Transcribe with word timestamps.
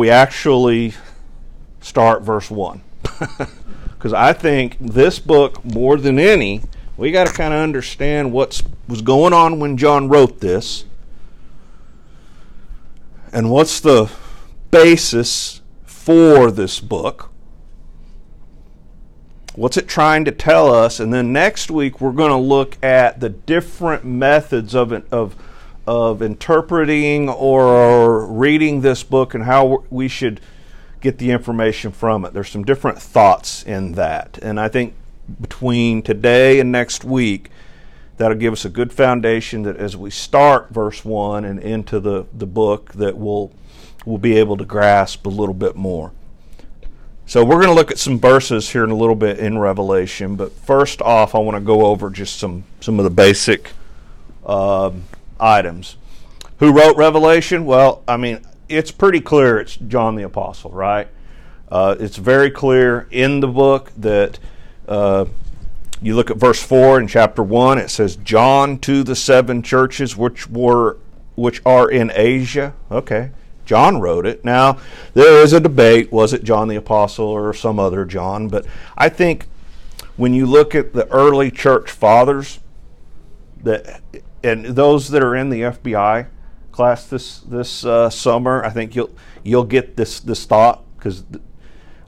we 0.00 0.08
actually 0.08 0.94
start 1.82 2.22
verse 2.22 2.50
1. 2.50 2.82
Because 3.90 4.14
I 4.14 4.32
think 4.32 4.78
this 4.80 5.18
book, 5.18 5.62
more 5.62 5.98
than 5.98 6.18
any, 6.18 6.62
we 6.96 7.12
got 7.12 7.26
to 7.26 7.34
kind 7.34 7.52
of 7.52 7.60
understand 7.60 8.32
what 8.32 8.62
was 8.88 9.02
going 9.02 9.34
on 9.34 9.60
when 9.60 9.76
John 9.76 10.08
wrote 10.08 10.40
this 10.40 10.86
and 13.30 13.50
what's 13.50 13.78
the 13.78 14.10
basis 14.70 15.60
for 15.84 16.50
this 16.50 16.80
book. 16.80 17.30
What's 19.54 19.76
it 19.76 19.86
trying 19.86 20.24
to 20.24 20.32
tell 20.32 20.74
us? 20.74 20.98
And 20.98 21.12
then 21.12 21.30
next 21.30 21.70
week 21.70 22.00
we're 22.00 22.12
going 22.12 22.30
to 22.30 22.38
look 22.38 22.82
at 22.82 23.20
the 23.20 23.28
different 23.28 24.06
methods 24.06 24.74
of 24.74 24.92
it 24.92 25.04
of 25.12 25.36
of 25.90 26.22
interpreting 26.22 27.28
or 27.28 28.24
reading 28.24 28.80
this 28.80 29.02
book 29.02 29.34
and 29.34 29.42
how 29.42 29.82
we 29.90 30.06
should 30.06 30.40
get 31.00 31.18
the 31.18 31.32
information 31.32 31.90
from 31.90 32.24
it. 32.24 32.32
There's 32.32 32.48
some 32.48 32.62
different 32.62 33.02
thoughts 33.02 33.64
in 33.64 33.94
that. 33.94 34.38
And 34.40 34.60
I 34.60 34.68
think 34.68 34.94
between 35.40 36.02
today 36.02 36.60
and 36.60 36.70
next 36.70 37.02
week, 37.04 37.50
that'll 38.18 38.36
give 38.36 38.52
us 38.52 38.64
a 38.64 38.68
good 38.68 38.92
foundation 38.92 39.64
that 39.64 39.78
as 39.78 39.96
we 39.96 40.10
start 40.10 40.70
verse 40.70 41.04
1 41.04 41.44
and 41.44 41.58
into 41.58 41.98
the, 41.98 42.24
the 42.32 42.46
book 42.46 42.92
that 42.92 43.18
we'll, 43.18 43.50
we'll 44.06 44.18
be 44.18 44.36
able 44.36 44.56
to 44.58 44.64
grasp 44.64 45.26
a 45.26 45.28
little 45.28 45.54
bit 45.54 45.74
more. 45.74 46.12
So 47.26 47.44
we're 47.44 47.56
going 47.56 47.66
to 47.66 47.74
look 47.74 47.90
at 47.90 47.98
some 47.98 48.20
verses 48.20 48.70
here 48.70 48.84
in 48.84 48.90
a 48.90 48.96
little 48.96 49.16
bit 49.16 49.40
in 49.40 49.58
Revelation, 49.58 50.36
but 50.36 50.52
first 50.52 51.02
off, 51.02 51.34
I 51.34 51.38
want 51.38 51.56
to 51.56 51.60
go 51.60 51.86
over 51.86 52.10
just 52.10 52.38
some 52.38 52.62
some 52.80 53.00
of 53.00 53.04
the 53.04 53.10
basic 53.10 53.72
um, 54.46 55.02
items. 55.40 55.96
Who 56.58 56.72
wrote 56.72 56.96
Revelation? 56.96 57.64
Well, 57.64 58.02
I 58.06 58.16
mean, 58.16 58.40
it's 58.68 58.90
pretty 58.90 59.20
clear 59.20 59.58
it's 59.58 59.76
John 59.76 60.14
the 60.14 60.22
Apostle, 60.22 60.70
right? 60.70 61.08
Uh, 61.70 61.96
it's 61.98 62.16
very 62.16 62.50
clear 62.50 63.06
in 63.10 63.40
the 63.40 63.48
book 63.48 63.92
that 63.96 64.38
uh, 64.88 65.24
you 66.02 66.16
look 66.16 66.30
at 66.30 66.36
verse 66.36 66.62
4 66.62 67.00
in 67.00 67.06
chapter 67.06 67.42
1, 67.42 67.78
it 67.78 67.90
says, 67.90 68.16
John 68.16 68.78
to 68.80 69.02
the 69.02 69.16
seven 69.16 69.62
churches 69.62 70.16
which 70.16 70.48
were 70.48 70.98
which 71.36 71.62
are 71.64 71.90
in 71.90 72.12
Asia. 72.14 72.74
Okay. 72.90 73.30
John 73.64 74.00
wrote 74.00 74.26
it. 74.26 74.44
Now, 74.44 74.78
there 75.14 75.42
is 75.42 75.52
a 75.52 75.60
debate 75.60 76.10
was 76.10 76.32
it 76.32 76.42
John 76.42 76.68
the 76.68 76.76
Apostle 76.76 77.26
or 77.26 77.54
some 77.54 77.78
other 77.78 78.04
John? 78.04 78.48
But 78.48 78.66
I 78.98 79.08
think 79.08 79.46
when 80.16 80.34
you 80.34 80.44
look 80.44 80.74
at 80.74 80.92
the 80.92 81.08
early 81.08 81.50
church 81.50 81.90
fathers, 81.90 82.58
that 83.62 84.02
and 84.42 84.64
those 84.64 85.08
that 85.10 85.22
are 85.22 85.34
in 85.34 85.50
the 85.50 85.62
FBI 85.62 86.26
class 86.72 87.06
this 87.06 87.40
this 87.40 87.84
uh, 87.84 88.10
summer, 88.10 88.64
I 88.64 88.70
think 88.70 88.94
you'll 88.94 89.10
you'll 89.42 89.64
get 89.64 89.96
this 89.96 90.20
this 90.20 90.44
thought 90.44 90.82
because 90.96 91.24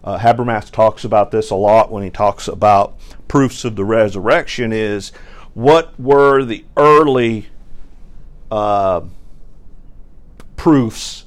uh, 0.05 0.19
Habermas 0.19 0.71
talks 0.71 1.05
about 1.05 1.31
this 1.31 1.51
a 1.51 1.55
lot 1.55 1.91
when 1.91 2.03
he 2.03 2.11
talks 2.11 2.49
about 2.49 2.99
proofs 3.29 3.65
of 3.65 3.77
the 3.77 3.85
resurrection. 3.85 4.73
Is 4.73 5.13
what 5.55 5.99
were 5.99 6.45
the 6.45 6.65
early 6.77 7.49
uh, 8.51 9.03
proofs 10.57 11.27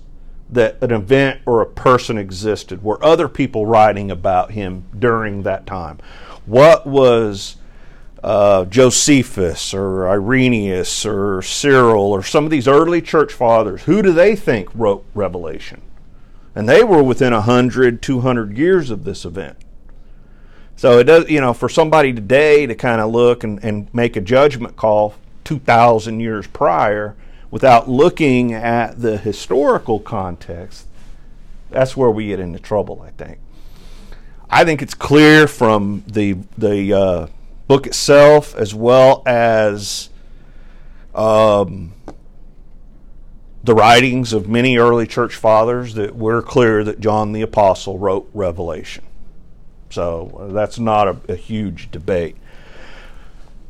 that 0.50 0.82
an 0.82 0.92
event 0.92 1.42
or 1.46 1.62
a 1.62 1.66
person 1.66 2.18
existed? 2.18 2.84
Were 2.84 3.04
other 3.04 3.28
people 3.28 3.66
writing 3.66 4.10
about 4.12 4.52
him 4.52 4.86
during 4.98 5.44
that 5.44 5.66
time? 5.66 6.00
What 6.46 6.86
was 6.86 7.58
uh, 8.26 8.66
Josephus 8.66 9.72
or 9.72 10.10
Irenaeus 10.10 11.06
or 11.06 11.44
Cyril 11.44 12.12
or 12.12 12.24
some 12.24 12.44
of 12.44 12.50
these 12.50 12.68
early 12.68 13.00
church 13.00 13.32
fathers, 13.32 13.84
who 13.84 14.02
do 14.02 14.12
they 14.12 14.36
think 14.36 14.68
wrote 14.74 15.06
Revelation? 15.14 15.84
And 16.56 16.68
they 16.68 16.84
were 16.84 17.04
within 17.04 17.34
100, 17.34 18.02
200 18.02 18.58
years 18.58 18.90
of 18.90 19.04
this 19.04 19.26
event. 19.26 19.58
So 20.76 20.98
it 20.98 21.04
does, 21.04 21.30
you 21.30 21.40
know, 21.40 21.54
for 21.54 21.70
somebody 21.70 22.14
today 22.14 22.66
to 22.66 22.74
kind 22.74 23.00
of 23.00 23.12
look 23.12 23.44
and, 23.44 23.64
and 23.64 23.94
make 23.94 24.16
a 24.16 24.22
judgment 24.22 24.76
call 24.76 25.14
2,000 25.44 26.20
years 26.20 26.48
prior 26.48 27.16
without 27.52 27.88
looking 27.88 28.54
at 28.54 29.00
the 29.00 29.18
historical 29.18 30.00
context, 30.00 30.88
that's 31.70 31.96
where 31.96 32.10
we 32.10 32.28
get 32.28 32.40
into 32.40 32.58
trouble, 32.58 33.04
I 33.04 33.12
think. 33.12 33.38
I 34.50 34.66
think 34.66 34.82
it's 34.82 34.96
clear 34.96 35.48
from 35.48 36.04
the 36.08 36.38
the 36.58 36.94
uh, 36.94 37.28
book 37.68 37.88
itself, 37.88 38.56
as 38.56 38.74
well 38.74 39.24
as 39.26 40.10
um, 41.14 41.94
the 43.64 43.74
writings 43.74 44.34
of 44.34 44.48
many 44.48 44.78
early 44.78 45.08
church 45.08 45.36
fathers, 45.36 45.96
that 45.96 46.16
we're 46.16 46.42
clear 46.42 46.84
that 46.84 47.00
John 47.00 47.32
the 47.32 47.42
Apostle 47.42 47.98
wrote 47.98 48.30
Revelation. 48.34 49.06
So 49.90 50.38
uh, 50.40 50.54
that's 50.54 50.78
not 50.78 51.08
a, 51.08 51.18
a 51.30 51.36
huge 51.36 51.90
debate. 51.92 52.36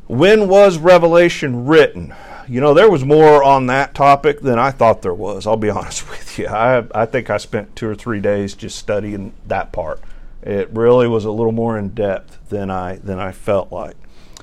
When 0.06 0.48
was 0.48 0.78
Revelation 0.78 1.66
written? 1.66 2.14
You 2.48 2.60
know, 2.60 2.74
there 2.74 2.90
was 2.90 3.04
more 3.04 3.42
on 3.42 3.66
that 3.66 3.94
topic 3.94 4.40
than 4.40 4.58
I 4.58 4.70
thought 4.70 5.02
there 5.02 5.14
was. 5.14 5.46
I'll 5.46 5.56
be 5.56 5.70
honest 5.70 6.08
with 6.08 6.38
you. 6.38 6.46
I, 6.48 6.84
I 6.94 7.06
think 7.06 7.30
I 7.30 7.38
spent 7.38 7.74
two 7.74 7.88
or 7.88 7.94
three 7.94 8.20
days 8.20 8.54
just 8.54 8.78
studying 8.78 9.32
that 9.46 9.72
part. 9.72 10.00
It 10.46 10.70
really 10.70 11.08
was 11.08 11.24
a 11.24 11.32
little 11.32 11.50
more 11.50 11.76
in 11.76 11.88
depth 11.88 12.50
than 12.50 12.70
I 12.70 12.96
than 12.96 13.18
I 13.18 13.32
felt 13.32 13.72
like. 13.72 13.96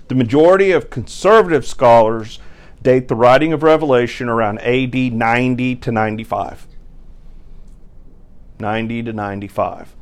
The 0.10 0.16
majority 0.16 0.72
of 0.72 0.90
conservative 0.90 1.66
scholars 1.66 2.40
date 2.82 3.08
the 3.08 3.16
writing 3.16 3.54
of 3.54 3.64
Revelation 3.64 4.28
around 4.28 4.60
AD 4.60 4.94
90 4.94 5.76
to 5.78 5.92
95. 5.94 6.68
90 8.60 9.04
to 9.04 9.14
95. 9.14 9.96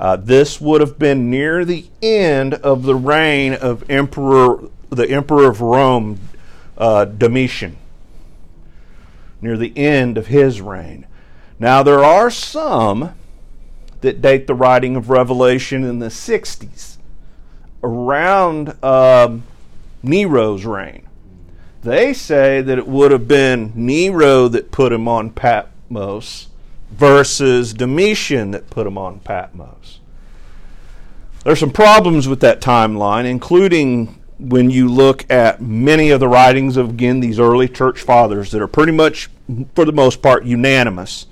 Uh, 0.00 0.16
this 0.16 0.60
would 0.60 0.80
have 0.80 0.98
been 0.98 1.30
near 1.30 1.64
the 1.64 1.86
end 2.02 2.54
of 2.54 2.82
the 2.82 2.96
reign 2.96 3.54
of 3.54 3.88
Emperor, 3.88 4.68
the 4.90 5.08
Emperor 5.08 5.48
of 5.48 5.60
Rome, 5.60 6.18
uh, 6.76 7.04
Domitian. 7.04 7.76
Near 9.40 9.56
the 9.56 9.76
end 9.78 10.18
of 10.18 10.26
his 10.26 10.60
reign. 10.60 11.06
Now, 11.60 11.84
there 11.84 12.02
are 12.02 12.28
some 12.28 13.14
that 14.00 14.22
date 14.22 14.46
the 14.46 14.54
writing 14.54 14.96
of 14.96 15.10
Revelation 15.10 15.84
in 15.84 15.98
the 15.98 16.06
60s, 16.06 16.96
around 17.82 18.82
um, 18.84 19.44
Nero's 20.02 20.64
reign. 20.64 21.08
They 21.82 22.12
say 22.12 22.60
that 22.60 22.78
it 22.78 22.88
would 22.88 23.12
have 23.12 23.28
been 23.28 23.72
Nero 23.74 24.48
that 24.48 24.72
put 24.72 24.92
him 24.92 25.06
on 25.06 25.30
Patmos 25.30 26.48
versus 26.90 27.72
Domitian 27.72 28.50
that 28.50 28.70
put 28.70 28.86
him 28.86 28.98
on 28.98 29.20
Patmos. 29.20 30.00
There's 31.44 31.60
some 31.60 31.70
problems 31.70 32.26
with 32.26 32.40
that 32.40 32.60
timeline, 32.60 33.24
including 33.24 34.20
when 34.38 34.70
you 34.70 34.88
look 34.88 35.28
at 35.30 35.60
many 35.60 36.10
of 36.10 36.20
the 36.20 36.28
writings 36.28 36.76
of, 36.76 36.90
again, 36.90 37.20
these 37.20 37.38
early 37.38 37.68
church 37.68 38.00
fathers 38.00 38.50
that 38.50 38.62
are 38.62 38.68
pretty 38.68 38.92
much, 38.92 39.28
for 39.74 39.84
the 39.84 39.92
most 39.92 40.20
part, 40.20 40.44
unanimous 40.44 41.26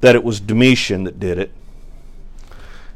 that 0.00 0.14
it 0.14 0.24
was 0.24 0.40
Domitian 0.40 1.04
that 1.04 1.20
did 1.20 1.38
it 1.38 1.52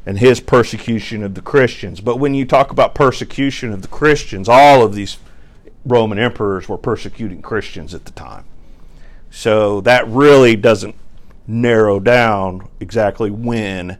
and 0.05 0.19
his 0.19 0.39
persecution 0.39 1.23
of 1.23 1.33
the 1.33 1.41
Christians. 1.41 1.99
But 1.99 2.17
when 2.17 2.35
you 2.35 2.45
talk 2.45 2.71
about 2.71 2.93
persecution 2.93 3.73
of 3.73 3.81
the 3.81 3.87
Christians, 3.87 4.47
all 4.47 4.83
of 4.83 4.93
these 4.93 5.17
Roman 5.83 6.19
emperors 6.19 6.69
were 6.69 6.77
persecuting 6.77 7.41
Christians 7.41 7.93
at 7.93 8.05
the 8.05 8.11
time. 8.11 8.45
So 9.31 9.81
that 9.81 10.07
really 10.07 10.55
doesn't 10.55 10.95
narrow 11.47 11.99
down 11.99 12.67
exactly 12.79 13.31
when 13.31 13.97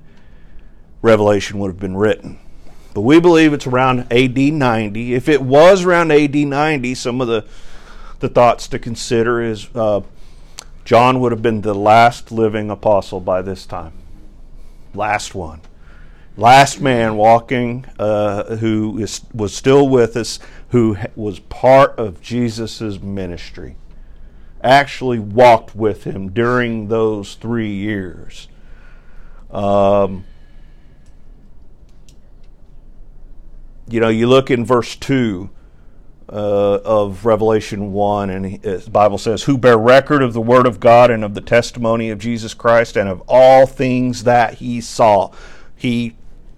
Revelation 1.01 1.59
would 1.59 1.69
have 1.69 1.79
been 1.79 1.97
written. 1.97 2.39
But 2.93 3.01
we 3.01 3.19
believe 3.19 3.51
it's 3.51 3.67
around 3.67 4.11
AD 4.11 4.37
90. 4.37 5.13
If 5.13 5.27
it 5.27 5.41
was 5.41 5.83
around 5.83 6.11
AD 6.11 6.35
90, 6.35 6.95
some 6.95 7.19
of 7.19 7.27
the, 7.27 7.45
the 8.19 8.29
thoughts 8.29 8.67
to 8.69 8.79
consider 8.79 9.41
is 9.41 9.67
uh, 9.75 10.01
John 10.85 11.19
would 11.19 11.31
have 11.31 11.41
been 11.41 11.61
the 11.61 11.75
last 11.75 12.31
living 12.31 12.69
apostle 12.69 13.19
by 13.19 13.41
this 13.41 13.65
time. 13.65 13.93
Last 14.93 15.35
one 15.35 15.61
last 16.37 16.81
man 16.81 17.15
walking 17.15 17.85
uh, 17.97 18.57
who 18.57 18.97
is, 18.99 19.21
was 19.33 19.53
still 19.53 19.87
with 19.87 20.15
us, 20.17 20.39
who 20.69 20.97
was 21.15 21.39
part 21.39 21.97
of 21.97 22.21
Jesus' 22.21 22.99
ministry, 23.01 23.75
actually 24.61 25.19
walked 25.19 25.75
with 25.75 26.03
him 26.03 26.29
during 26.31 26.87
those 26.87 27.35
three 27.35 27.73
years. 27.73 28.47
Um, 29.51 30.25
you 33.87 33.99
know, 33.99 34.09
you 34.09 34.27
look 34.27 34.51
in 34.51 34.65
verse 34.65 34.95
2 34.95 35.49
uh, 36.27 36.31
of 36.31 37.25
Revelation 37.25 37.93
1, 37.93 38.29
and 38.31 38.45
he, 38.45 38.57
the 38.57 38.89
Bible 38.91 39.19
says, 39.19 39.43
Who 39.43 39.57
bear 39.57 39.77
record 39.77 40.23
of 40.23 40.33
the 40.33 40.41
Word 40.41 40.65
of 40.65 40.79
God 40.79 41.11
and 41.11 41.23
of 41.23 41.35
the 41.35 41.41
testimony 41.41 42.09
of 42.09 42.17
Jesus 42.17 42.53
Christ 42.53 42.97
and 42.97 43.07
of 43.07 43.21
all 43.27 43.67
things 43.67 44.23
that 44.23 44.55
he 44.55 44.81
saw. 44.81 45.31
He 45.75 46.15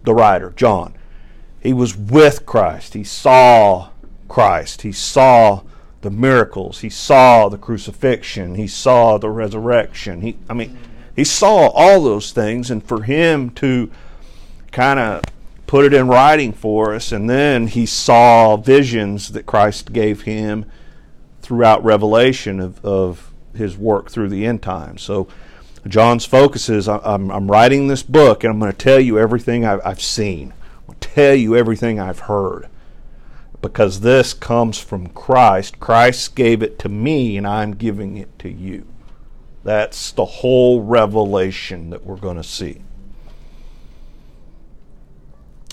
the 0.07 0.15
writer, 0.15 0.53
John. 0.55 0.95
He 1.59 1.73
was 1.73 1.95
with 1.95 2.45
Christ. 2.45 2.93
He 2.93 3.03
saw 3.03 3.89
Christ. 4.29 4.81
He 4.81 4.93
saw 4.93 5.63
the 6.01 6.09
miracles. 6.09 6.79
He 6.79 6.89
saw 6.89 7.49
the 7.49 7.57
crucifixion. 7.57 8.55
He 8.55 8.67
saw 8.67 9.17
the 9.17 9.29
resurrection. 9.29 10.21
He, 10.21 10.37
I 10.49 10.53
mean, 10.53 10.77
He 11.13 11.25
saw 11.25 11.67
all 11.67 12.01
those 12.01 12.31
things, 12.31 12.71
and 12.71 12.81
for 12.81 13.03
him 13.03 13.49
to 13.51 13.91
kind 14.71 14.99
of 14.99 15.23
put 15.65 15.83
it 15.83 15.93
in 15.93 16.07
writing 16.07 16.53
for 16.53 16.95
us, 16.95 17.11
and 17.11 17.29
then 17.29 17.67
he 17.67 17.85
saw 17.85 18.55
visions 18.55 19.33
that 19.33 19.45
Christ 19.45 19.91
gave 19.91 20.21
him 20.21 20.65
throughout 21.41 21.83
Revelation 21.83 22.61
of, 22.61 22.83
of 22.85 23.33
his 23.53 23.75
work 23.75 24.09
through 24.09 24.29
the 24.29 24.45
end 24.45 24.61
times. 24.61 25.01
So 25.01 25.27
John's 25.87 26.25
focus 26.25 26.69
is 26.69 26.87
I'm, 26.87 27.31
I'm 27.31 27.49
writing 27.49 27.87
this 27.87 28.03
book, 28.03 28.43
and 28.43 28.51
I'm 28.51 28.59
going 28.59 28.71
to 28.71 28.77
tell 28.77 28.99
you 28.99 29.19
everything 29.19 29.65
I've, 29.65 29.81
I've 29.85 30.01
seen. 30.01 30.53
To 30.87 30.95
tell 30.99 31.35
you 31.35 31.55
everything 31.55 31.99
I've 31.99 32.19
heard. 32.21 32.67
Because 33.61 34.01
this 34.01 34.33
comes 34.33 34.79
from 34.79 35.07
Christ. 35.07 35.79
Christ 35.79 36.35
gave 36.35 36.61
it 36.61 36.79
to 36.79 36.89
me, 36.89 37.37
and 37.37 37.47
I'm 37.47 37.73
giving 37.73 38.17
it 38.17 38.37
to 38.39 38.49
you. 38.49 38.85
That's 39.63 40.11
the 40.11 40.25
whole 40.25 40.81
revelation 40.81 41.89
that 41.89 42.05
we're 42.05 42.17
going 42.17 42.37
to 42.37 42.43
see. 42.43 42.81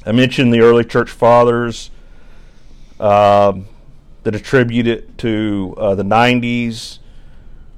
I 0.07 0.13
mentioned 0.13 0.53
the 0.53 0.61
early 0.61 0.85
church 0.85 1.11
fathers 1.11 1.91
uh, 3.01 3.53
that 4.23 4.35
attribute 4.35 4.87
it 4.87 5.17
to 5.19 5.75
uh, 5.79 5.95
the 5.95 6.03
90s. 6.03 6.99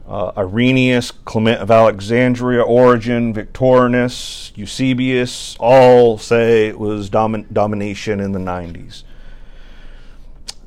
Uh, 0.08 0.32
Irenaeus, 0.36 1.10
Clement 1.10 1.60
of 1.60 1.70
Alexandria, 1.70 2.62
Origen, 2.62 3.34
Victorinus, 3.34 4.52
Eusebius 4.54 5.56
all 5.58 6.16
say 6.16 6.68
it 6.68 6.78
was 6.78 7.10
domin- 7.10 7.52
Domitian 7.52 8.20
in 8.20 8.30
the 8.30 8.38
90s. 8.38 9.02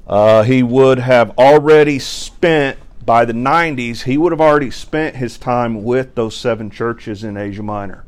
Uh, 0.05 0.43
he 0.43 0.61
would 0.61 0.99
have 0.99 1.37
already 1.37 1.99
spent, 1.99 2.77
by 3.05 3.23
the 3.23 3.33
90s, 3.33 4.03
he 4.03 4.17
would 4.17 4.33
have 4.33 4.41
already 4.41 4.71
spent 4.71 5.15
his 5.15 5.37
time 5.37 5.83
with 5.83 6.15
those 6.15 6.35
seven 6.35 6.69
churches 6.69 7.23
in 7.23 7.37
Asia 7.37 7.63
Minor. 7.63 8.03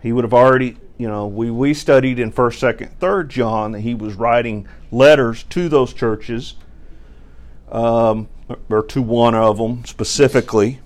He 0.00 0.12
would 0.12 0.24
have 0.24 0.34
already 0.34 0.76
you 0.96 1.08
know, 1.08 1.26
we, 1.26 1.50
we 1.50 1.74
studied 1.74 2.18
in 2.18 2.32
1st, 2.32 2.76
2nd, 2.76 2.96
3rd 2.98 3.28
John 3.28 3.72
that 3.72 3.80
he 3.80 3.94
was 3.94 4.14
writing 4.14 4.68
letters 4.92 5.42
to 5.44 5.68
those 5.68 5.92
churches, 5.92 6.54
um, 7.70 8.28
or 8.68 8.82
to 8.82 9.02
one 9.02 9.34
of 9.34 9.58
them 9.58 9.84
specifically, 9.84 10.80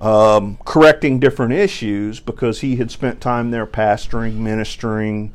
um, 0.00 0.58
correcting 0.64 1.18
different 1.18 1.52
issues 1.52 2.20
because 2.20 2.60
he 2.60 2.76
had 2.76 2.90
spent 2.90 3.20
time 3.20 3.50
there 3.50 3.66
pastoring, 3.66 4.34
ministering, 4.34 5.32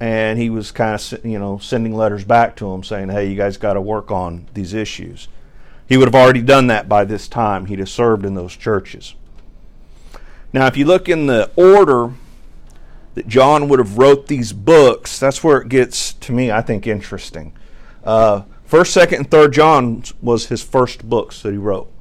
and 0.00 0.38
he 0.38 0.50
was 0.50 0.72
kind 0.72 0.94
of, 0.94 1.24
you 1.24 1.38
know, 1.38 1.58
sending 1.58 1.94
letters 1.94 2.24
back 2.24 2.56
to 2.56 2.70
them 2.70 2.82
saying, 2.82 3.08
hey, 3.10 3.28
you 3.28 3.36
guys 3.36 3.56
got 3.56 3.74
to 3.74 3.80
work 3.80 4.10
on 4.10 4.46
these 4.54 4.74
issues. 4.74 5.28
He 5.88 5.96
would 5.96 6.08
have 6.08 6.14
already 6.14 6.42
done 6.42 6.68
that 6.68 6.88
by 6.88 7.04
this 7.04 7.28
time. 7.28 7.66
He'd 7.66 7.78
have 7.78 7.88
served 7.88 8.24
in 8.24 8.34
those 8.34 8.56
churches. 8.56 9.14
Now, 10.52 10.66
if 10.66 10.76
you 10.76 10.84
look 10.84 11.08
in 11.08 11.26
the 11.26 11.50
order 11.56 12.14
that 13.14 13.28
John 13.28 13.68
would 13.68 13.78
have 13.78 13.98
wrote 13.98 14.26
these 14.26 14.52
books, 14.52 15.18
that's 15.18 15.44
where 15.44 15.60
it 15.60 15.68
gets 15.68 16.14
to 16.14 16.32
me, 16.32 16.50
I 16.50 16.62
think, 16.62 16.86
interesting. 16.86 17.52
Uh, 18.02 18.42
first, 18.72 18.94
second, 18.94 19.18
and 19.18 19.30
third 19.30 19.52
John 19.52 20.02
was 20.22 20.46
his 20.46 20.62
first 20.62 21.06
books 21.06 21.42
that 21.42 21.52
he 21.52 21.58
wrote. 21.58 21.92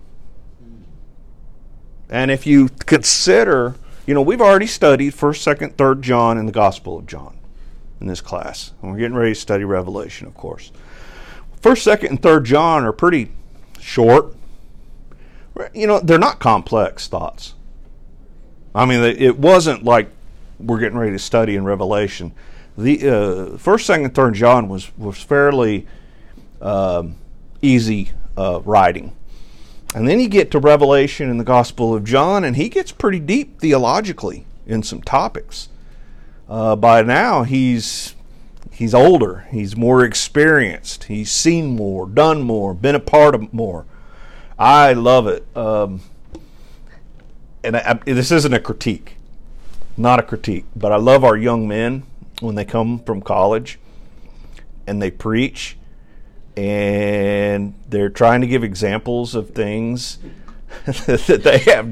And 2.10 2.32
if 2.32 2.48
you 2.48 2.70
consider, 2.86 3.76
you 4.08 4.14
know, 4.14 4.22
we've 4.22 4.40
already 4.40 4.68
studied 4.68 5.14
first, 5.14 5.44
second, 5.44 5.78
third 5.78 6.02
John 6.02 6.38
and 6.38 6.48
the 6.48 6.54
Gospel 6.54 7.00
of 7.00 7.08
John 7.08 7.38
in 8.00 8.08
this 8.08 8.22
class, 8.22 8.72
and 8.82 8.90
we're 8.90 9.00
getting 9.00 9.18
ready 9.18 9.34
to 9.34 9.40
study 9.40 9.66
Revelation, 9.66 10.28
of 10.28 10.34
course. 10.34 10.72
First, 11.60 11.84
second, 11.84 12.10
and 12.10 12.22
third 12.22 12.46
John 12.46 12.86
are 12.86 12.94
pretty 12.94 13.34
short. 13.78 14.34
You 15.74 15.88
know, 15.88 16.00
they're 16.00 16.18
not 16.18 16.40
complex 16.40 17.10
thoughts. 17.10 17.54
I 18.74 18.86
mean, 18.86 19.02
it 19.02 19.38
wasn't 19.38 19.84
like 19.84 20.10
we're 20.58 20.80
getting 20.80 20.98
ready 20.98 21.12
to 21.12 21.20
study 21.20 21.58
in 21.58 21.66
Revelation. 21.66 22.32
The 22.78 23.10
uh, 23.10 23.58
first, 23.58 23.86
second, 23.86 24.16
third 24.16 24.36
John 24.36 24.70
was 24.70 24.98
was 24.98 25.22
fairly 25.22 25.86
um, 26.62 27.16
easy 27.62 28.12
uh, 28.38 28.62
writing, 28.64 29.16
and 29.94 30.08
then 30.08 30.20
you 30.20 30.30
get 30.30 30.52
to 30.52 30.60
Revelation 30.60 31.30
in 31.30 31.38
the 31.38 31.44
Gospel 31.44 31.94
of 31.94 32.04
John, 32.04 32.44
and 32.44 32.56
he 32.56 32.70
gets 32.70 32.92
pretty 32.92 33.20
deep 33.20 33.60
theologically 33.60 34.46
in 34.66 34.84
some 34.84 35.02
topics. 35.02 35.70
Uh, 36.48 36.76
by 36.76 37.02
now, 37.02 37.44
he's 37.44 38.16
he's 38.72 38.94
older, 38.94 39.48
he's 39.52 39.76
more 39.76 40.04
experienced, 40.04 41.06
he's 41.06 41.32
seen 41.32 41.76
more, 41.76 42.08
done 42.08 42.42
more, 42.42 42.74
been 42.74 42.96
a 42.96 43.00
part 43.00 43.36
of 43.36 43.54
more. 43.54 43.86
I 44.58 44.94
love 44.94 45.28
it. 45.28 45.46
Um, 45.56 46.02
and 47.64 47.76
I, 47.78 48.00
I, 48.06 48.12
this 48.12 48.32
isn't 48.32 48.54
a 48.54 48.60
critique, 48.60 49.18
not 49.98 50.20
a 50.20 50.24
critique, 50.24 50.66
but 50.76 50.92
I 50.92 50.98
love 50.98 51.24
our 51.24 51.38
young 51.38 51.68
men 51.68 52.04
when 52.40 52.56
they 52.56 52.66
come 52.66 53.00
from 53.00 53.22
college 53.22 53.80
and 54.88 55.02
they 55.02 55.12
preach 55.12 55.78
and 56.58 57.74
they're 57.90 58.10
trying 58.10 58.42
to 58.42 58.48
give 58.48 58.64
examples 58.64 59.36
of 59.36 59.52
things 59.52 60.20
that 60.86 61.42
they 61.44 61.60
have 61.60 61.88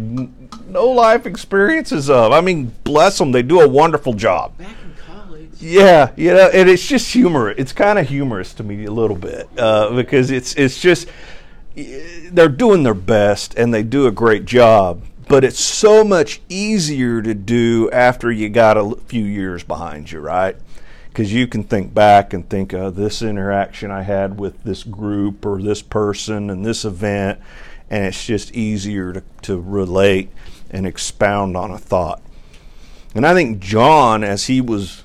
no 0.67 0.87
life 0.87 1.25
experiences 1.25 2.09
of. 2.09 2.31
I 2.31 2.41
mean, 2.41 2.73
bless 2.83 3.17
them, 3.17 3.31
they 3.31 3.41
do 3.41 3.61
a 3.61 3.67
wonderful 3.67 4.13
job. 4.13 4.57
Back 4.57 4.75
in 4.83 4.95
college. 5.05 5.49
Yeah, 5.59 6.11
you 6.15 6.33
know, 6.33 6.49
and 6.53 6.69
it's 6.69 6.87
just 6.87 7.11
humor. 7.11 7.51
It's 7.51 7.73
kind 7.73 7.99
of 7.99 8.07
humorous 8.07 8.53
to 8.55 8.63
me 8.63 8.85
a 8.85 8.91
little 8.91 9.17
bit 9.17 9.49
uh, 9.57 9.95
because 9.95 10.31
it's 10.31 10.55
it's 10.55 10.79
just 10.81 11.07
they're 11.75 12.49
doing 12.49 12.83
their 12.83 12.93
best 12.93 13.55
and 13.55 13.73
they 13.73 13.83
do 13.83 14.07
a 14.07 14.11
great 14.11 14.45
job 14.45 15.01
but 15.29 15.43
it's 15.43 15.59
so 15.59 16.03
much 16.03 16.41
easier 16.49 17.21
to 17.21 17.35
do 17.35 17.89
after 17.91 18.31
you 18.31 18.49
got 18.49 18.77
a 18.77 18.95
few 19.05 19.23
years 19.23 19.63
behind 19.63 20.11
you, 20.11 20.19
right? 20.19 20.57
Because 21.19 21.33
you 21.33 21.47
can 21.47 21.65
think 21.65 21.93
back 21.93 22.31
and 22.31 22.49
think 22.49 22.71
of 22.71 22.95
this 22.95 23.21
interaction 23.21 23.91
I 23.91 24.03
had 24.03 24.39
with 24.39 24.63
this 24.63 24.85
group 24.85 25.45
or 25.45 25.61
this 25.61 25.81
person 25.81 26.49
and 26.49 26.65
this 26.65 26.85
event, 26.85 27.41
and 27.89 28.05
it's 28.05 28.25
just 28.25 28.55
easier 28.55 29.11
to, 29.11 29.23
to 29.41 29.59
relate 29.59 30.29
and 30.71 30.87
expound 30.87 31.57
on 31.57 31.71
a 31.71 31.77
thought. 31.77 32.21
And 33.13 33.27
I 33.27 33.33
think 33.33 33.59
John, 33.59 34.23
as 34.23 34.45
he 34.45 34.61
was 34.61 35.03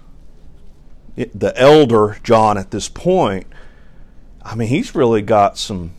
the 1.17 1.53
elder 1.57 2.19
John 2.23 2.59
at 2.59 2.71
this 2.71 2.89
point, 2.89 3.49
I 4.41 4.55
mean, 4.55 4.69
he's 4.69 4.95
really 4.95 5.21
got 5.21 5.59
some 5.59 5.95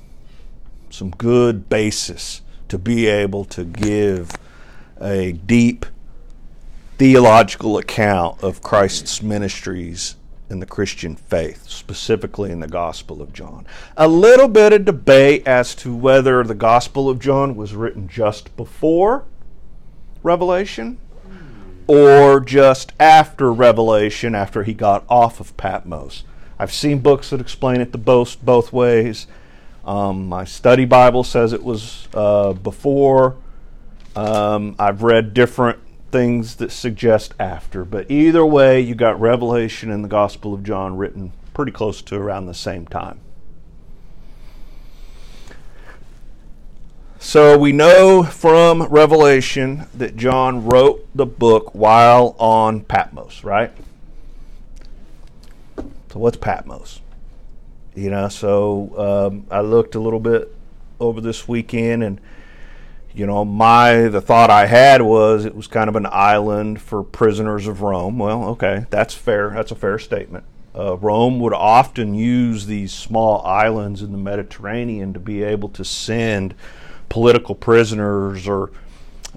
some 0.90 1.10
good 1.10 1.68
basis 1.68 2.42
to 2.70 2.78
be 2.78 3.08
able 3.08 3.44
to 3.44 3.66
give 3.66 4.32
a 5.02 5.34
deep 5.34 5.86
theological 6.98 7.78
account 7.78 8.42
of 8.44 8.62
Christ's 8.62 9.22
ministries 9.22 10.16
in 10.50 10.60
the 10.60 10.66
Christian 10.66 11.16
faith, 11.16 11.68
specifically 11.68 12.52
in 12.52 12.60
the 12.60 12.68
Gospel 12.68 13.22
of 13.22 13.34
John. 13.34 13.66
A 13.98 14.08
little 14.08 14.48
bit 14.48 14.74
of 14.74 14.86
debate 14.86 15.46
as 15.48 15.76
to 15.76 15.96
whether 15.96 16.44
the 16.44 16.56
Gospel 16.56 17.10
of 17.10 17.20
John 17.20 17.56
was 17.56 17.74
written 17.74 18.08
just 18.08 18.56
before 18.56 19.26
Revelation 20.24 20.98
or 21.88 22.40
just 22.40 22.94
after 23.00 23.52
Revelation, 23.52 24.34
after 24.34 24.64
he 24.64 24.74
got 24.74 25.04
off 25.10 25.40
of 25.40 25.56
Patmos. 25.58 26.24
I've 26.58 26.72
seen 26.74 27.00
books 27.00 27.30
that 27.32 27.42
explain 27.42 27.82
it 27.82 27.92
the 27.92 27.98
both, 27.98 28.44
both 28.44 28.72
ways. 28.72 29.28
Um, 29.84 30.28
my 30.28 30.46
study 30.46 30.86
Bible 30.86 31.24
says 31.24 31.54
it 31.54 31.64
was 31.64 32.08
uh, 32.14 32.54
before. 32.54 33.36
Um, 34.16 34.76
I've 34.80 35.04
read 35.04 35.34
different 35.34 35.80
things 36.16 36.56
that 36.56 36.72
suggest 36.72 37.34
after, 37.42 37.84
but 37.84 38.10
either 38.10 38.46
way, 38.46 38.80
you 38.80 38.96
got 38.96 39.20
Revelation 39.20 39.92
and 39.92 40.02
the 40.02 40.08
Gospel 40.08 40.54
of 40.54 40.64
John 40.64 40.96
written 40.96 41.34
pretty 41.54 41.74
close 41.74 42.02
to 42.04 42.16
around 42.16 42.46
the 42.46 42.54
same 42.54 42.88
time. 42.88 43.20
So 47.20 47.58
we 47.58 47.74
know 47.74 48.24
from 48.24 48.84
Revelation 48.84 49.88
that 49.94 50.16
John 50.16 50.64
wrote 50.64 51.06
the 51.14 51.26
book 51.26 51.76
while 51.76 52.34
on 52.40 52.86
Patmos, 52.86 53.44
right? 53.44 53.74
So 55.76 56.20
what's 56.20 56.38
Patmos? 56.38 57.02
You 57.94 58.10
know, 58.10 58.30
so 58.30 59.28
um, 59.28 59.48
I 59.52 59.60
looked 59.60 59.96
a 59.96 60.00
little 60.00 60.22
bit 60.22 60.56
over 60.98 61.20
this 61.20 61.46
weekend, 61.46 62.06
and 62.06 62.22
you 63.16 63.26
know, 63.26 63.46
my 63.46 64.10
the 64.10 64.22
thought 64.22 64.50
I 64.50 64.66
had 64.66 65.02
was 65.02 65.46
it 65.46 65.56
was 65.56 65.68
kind 65.68 65.88
of 65.88 65.96
an 65.96 66.06
island 66.12 66.82
for 66.82 67.02
prisoners 67.02 67.66
of 67.66 67.82
Rome. 67.82 68.20
Well, 68.20 68.44
okay, 68.50 68.86
that's 68.90 69.14
fair. 69.14 69.52
That's 69.52 69.72
a 69.72 69.76
fair 69.76 69.98
statement. 69.98 70.44
Uh, 70.78 70.98
Rome 70.98 71.40
would 71.40 71.54
often 71.54 72.14
use 72.14 72.66
these 72.66 72.94
small 72.94 73.42
islands 73.46 74.02
in 74.02 74.12
the 74.12 74.18
Mediterranean 74.18 75.14
to 75.14 75.20
be 75.22 75.44
able 75.44 75.70
to 75.70 75.86
send 75.86 76.54
political 77.08 77.56
prisoners 77.56 78.48
or 78.48 78.72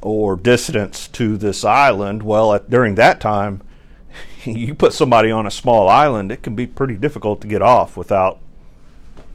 or 0.03 0.35
dissidents 0.35 1.07
to 1.09 1.37
this 1.37 1.65
island. 1.65 2.25
Well, 2.25 2.55
at, 2.55 2.69
during 2.69 2.97
that 2.97 3.21
time, 3.21 3.63
you 4.45 4.75
put 4.75 4.93
somebody 4.93 5.31
on 5.31 5.47
a 5.47 5.53
small 5.53 5.89
island, 5.89 6.33
it 6.33 6.43
can 6.43 6.57
be 6.57 6.67
pretty 6.67 6.97
difficult 6.97 7.41
to 7.43 7.47
get 7.47 7.63
off 7.63 7.97
without 7.97 8.41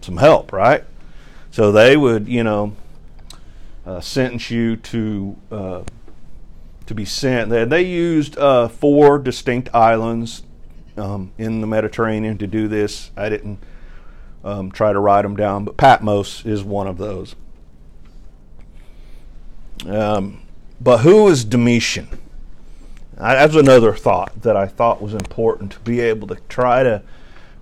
some 0.01 0.17
help, 0.17 0.51
right? 0.51 0.83
So 1.51 1.71
they 1.71 1.95
would, 1.95 2.27
you 2.27 2.43
know, 2.43 2.75
uh, 3.85 3.99
sentence 3.99 4.49
you 4.49 4.75
to 4.77 5.35
uh, 5.51 5.83
to 6.85 6.95
be 6.95 7.05
sent. 7.05 7.49
They, 7.49 7.81
used 7.83 8.37
uh, 8.37 8.67
four 8.67 9.17
distinct 9.17 9.73
islands 9.73 10.43
um, 10.97 11.31
in 11.37 11.61
the 11.61 11.67
Mediterranean 11.67 12.37
to 12.39 12.47
do 12.47 12.67
this. 12.67 13.11
I 13.15 13.29
didn't 13.29 13.59
um, 14.43 14.71
try 14.71 14.91
to 14.91 14.99
write 14.99 15.21
them 15.21 15.35
down, 15.35 15.63
but 15.63 15.77
Patmos 15.77 16.45
is 16.45 16.63
one 16.63 16.87
of 16.87 16.97
those. 16.97 17.35
Um, 19.85 20.41
but 20.79 20.99
who 20.99 21.27
is 21.29 21.45
Domitian? 21.45 22.07
I, 23.17 23.35
That's 23.35 23.55
another 23.55 23.93
thought 23.93 24.41
that 24.41 24.57
I 24.57 24.67
thought 24.67 25.01
was 25.01 25.13
important 25.13 25.71
to 25.73 25.79
be 25.79 25.99
able 26.01 26.27
to 26.27 26.35
try 26.49 26.83
to 26.83 27.01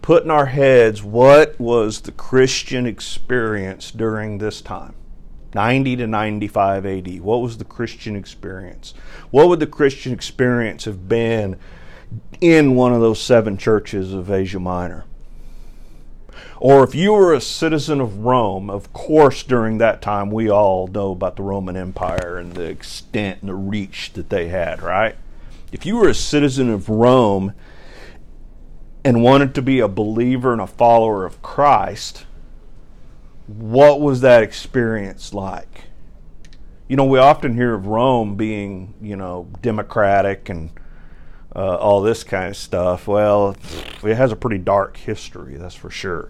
put 0.01 0.23
in 0.23 0.31
our 0.31 0.47
heads 0.47 1.03
what 1.03 1.59
was 1.59 2.01
the 2.01 2.11
Christian 2.11 2.87
experience 2.87 3.91
during 3.91 4.39
this 4.39 4.61
time. 4.61 4.95
90 5.53 5.97
to 5.97 6.07
95 6.07 6.85
AD. 6.85 7.21
What 7.21 7.41
was 7.41 7.57
the 7.57 7.65
Christian 7.65 8.15
experience? 8.15 8.93
What 9.31 9.49
would 9.49 9.59
the 9.59 9.67
Christian 9.67 10.13
experience 10.13 10.85
have 10.85 11.07
been 11.07 11.57
in 12.39 12.75
one 12.75 12.93
of 12.93 13.01
those 13.01 13.21
seven 13.21 13.57
churches 13.57 14.13
of 14.13 14.31
Asia 14.31 14.59
Minor? 14.59 15.05
Or 16.59 16.83
if 16.83 16.93
you 16.93 17.13
were 17.13 17.33
a 17.33 17.41
citizen 17.41 17.99
of 17.99 18.19
Rome, 18.19 18.69
of 18.69 18.93
course, 18.93 19.41
during 19.41 19.79
that 19.79 20.01
time, 20.01 20.29
we 20.29 20.49
all 20.49 20.85
know 20.87 21.11
about 21.11 21.35
the 21.35 21.41
Roman 21.41 21.75
Empire 21.75 22.37
and 22.37 22.53
the 22.53 22.65
extent 22.65 23.39
and 23.41 23.49
the 23.49 23.55
reach 23.55 24.13
that 24.13 24.29
they 24.29 24.49
had, 24.49 24.81
right? 24.81 25.15
If 25.71 25.85
you 25.87 25.95
were 25.95 26.07
a 26.07 26.13
citizen 26.13 26.69
of 26.69 26.87
Rome 26.87 27.53
and 29.03 29.23
wanted 29.23 29.55
to 29.55 29.61
be 29.63 29.79
a 29.79 29.87
believer 29.87 30.53
and 30.53 30.61
a 30.61 30.67
follower 30.67 31.25
of 31.25 31.41
Christ, 31.41 32.25
what 33.57 34.01
was 34.01 34.21
that 34.21 34.43
experience 34.43 35.33
like? 35.33 35.85
You 36.87 36.95
know, 36.95 37.05
we 37.05 37.19
often 37.19 37.53
hear 37.53 37.73
of 37.73 37.87
Rome 37.87 38.35
being, 38.35 38.93
you 39.01 39.15
know, 39.15 39.47
democratic 39.61 40.49
and 40.49 40.71
uh, 41.55 41.75
all 41.75 42.01
this 42.01 42.23
kind 42.23 42.49
of 42.49 42.57
stuff. 42.57 43.07
Well, 43.07 43.55
it 44.03 44.15
has 44.15 44.31
a 44.31 44.35
pretty 44.35 44.57
dark 44.57 44.97
history, 44.97 45.55
that's 45.55 45.75
for 45.75 45.89
sure. 45.89 46.29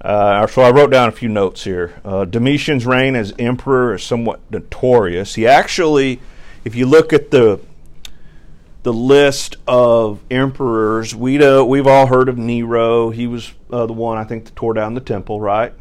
Uh, 0.00 0.46
so 0.48 0.62
I 0.62 0.70
wrote 0.70 0.90
down 0.90 1.08
a 1.08 1.12
few 1.12 1.28
notes 1.28 1.62
here. 1.62 2.00
Uh, 2.04 2.24
Domitian's 2.24 2.84
reign 2.84 3.14
as 3.14 3.32
emperor 3.38 3.94
is 3.94 4.02
somewhat 4.02 4.40
notorious. 4.50 5.36
He 5.36 5.46
actually, 5.46 6.20
if 6.64 6.74
you 6.74 6.86
look 6.86 7.12
at 7.12 7.30
the 7.30 7.60
the 8.82 8.92
list 8.92 9.56
of 9.66 10.20
emperors, 10.30 11.14
we 11.14 11.42
uh, 11.42 11.62
we've 11.62 11.86
all 11.86 12.06
heard 12.06 12.28
of 12.28 12.36
Nero. 12.36 13.10
He 13.10 13.26
was 13.26 13.52
uh, 13.70 13.86
the 13.86 13.92
one 13.92 14.18
I 14.18 14.24
think 14.24 14.44
that 14.46 14.56
tore 14.56 14.74
down 14.74 14.94
the 14.94 15.00
temple, 15.00 15.40
right? 15.40 15.72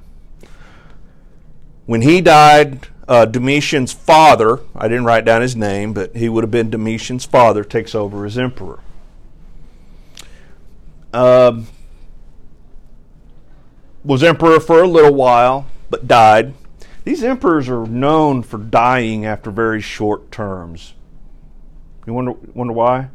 When 1.86 2.04
he 2.04 2.22
died, 2.22 2.88
uh, 3.08 3.26
Domitian's 3.26 3.92
father, 3.92 4.60
I 4.76 4.88
didn't 4.88 5.06
write 5.06 5.26
down 5.26 5.42
his 5.42 5.56
name, 5.56 5.94
but 5.94 6.16
he 6.16 6.30
would 6.30 6.44
have 6.44 6.52
been 6.52 6.70
Domitian's 6.70 7.26
father, 7.26 7.64
takes 7.64 7.96
over 7.96 8.26
as 8.26 8.38
emperor. 8.38 8.80
Um, 11.12 11.68
was 14.04 14.24
emperor 14.24 14.60
for 14.60 14.82
a 14.82 14.88
little 14.88 15.14
while, 15.14 15.68
but 15.90 16.08
died. 16.08 16.54
These 17.04 17.24
emperors 17.24 17.68
are 17.68 17.86
known 17.88 18.44
for 18.44 18.58
dying 18.58 19.26
after 19.26 19.50
very 19.50 19.82
short 19.82 20.32
terms. 20.32 20.94
You 22.06 22.14
wonder, 22.14 22.34
wonder 22.54 22.74
why? 22.74 23.10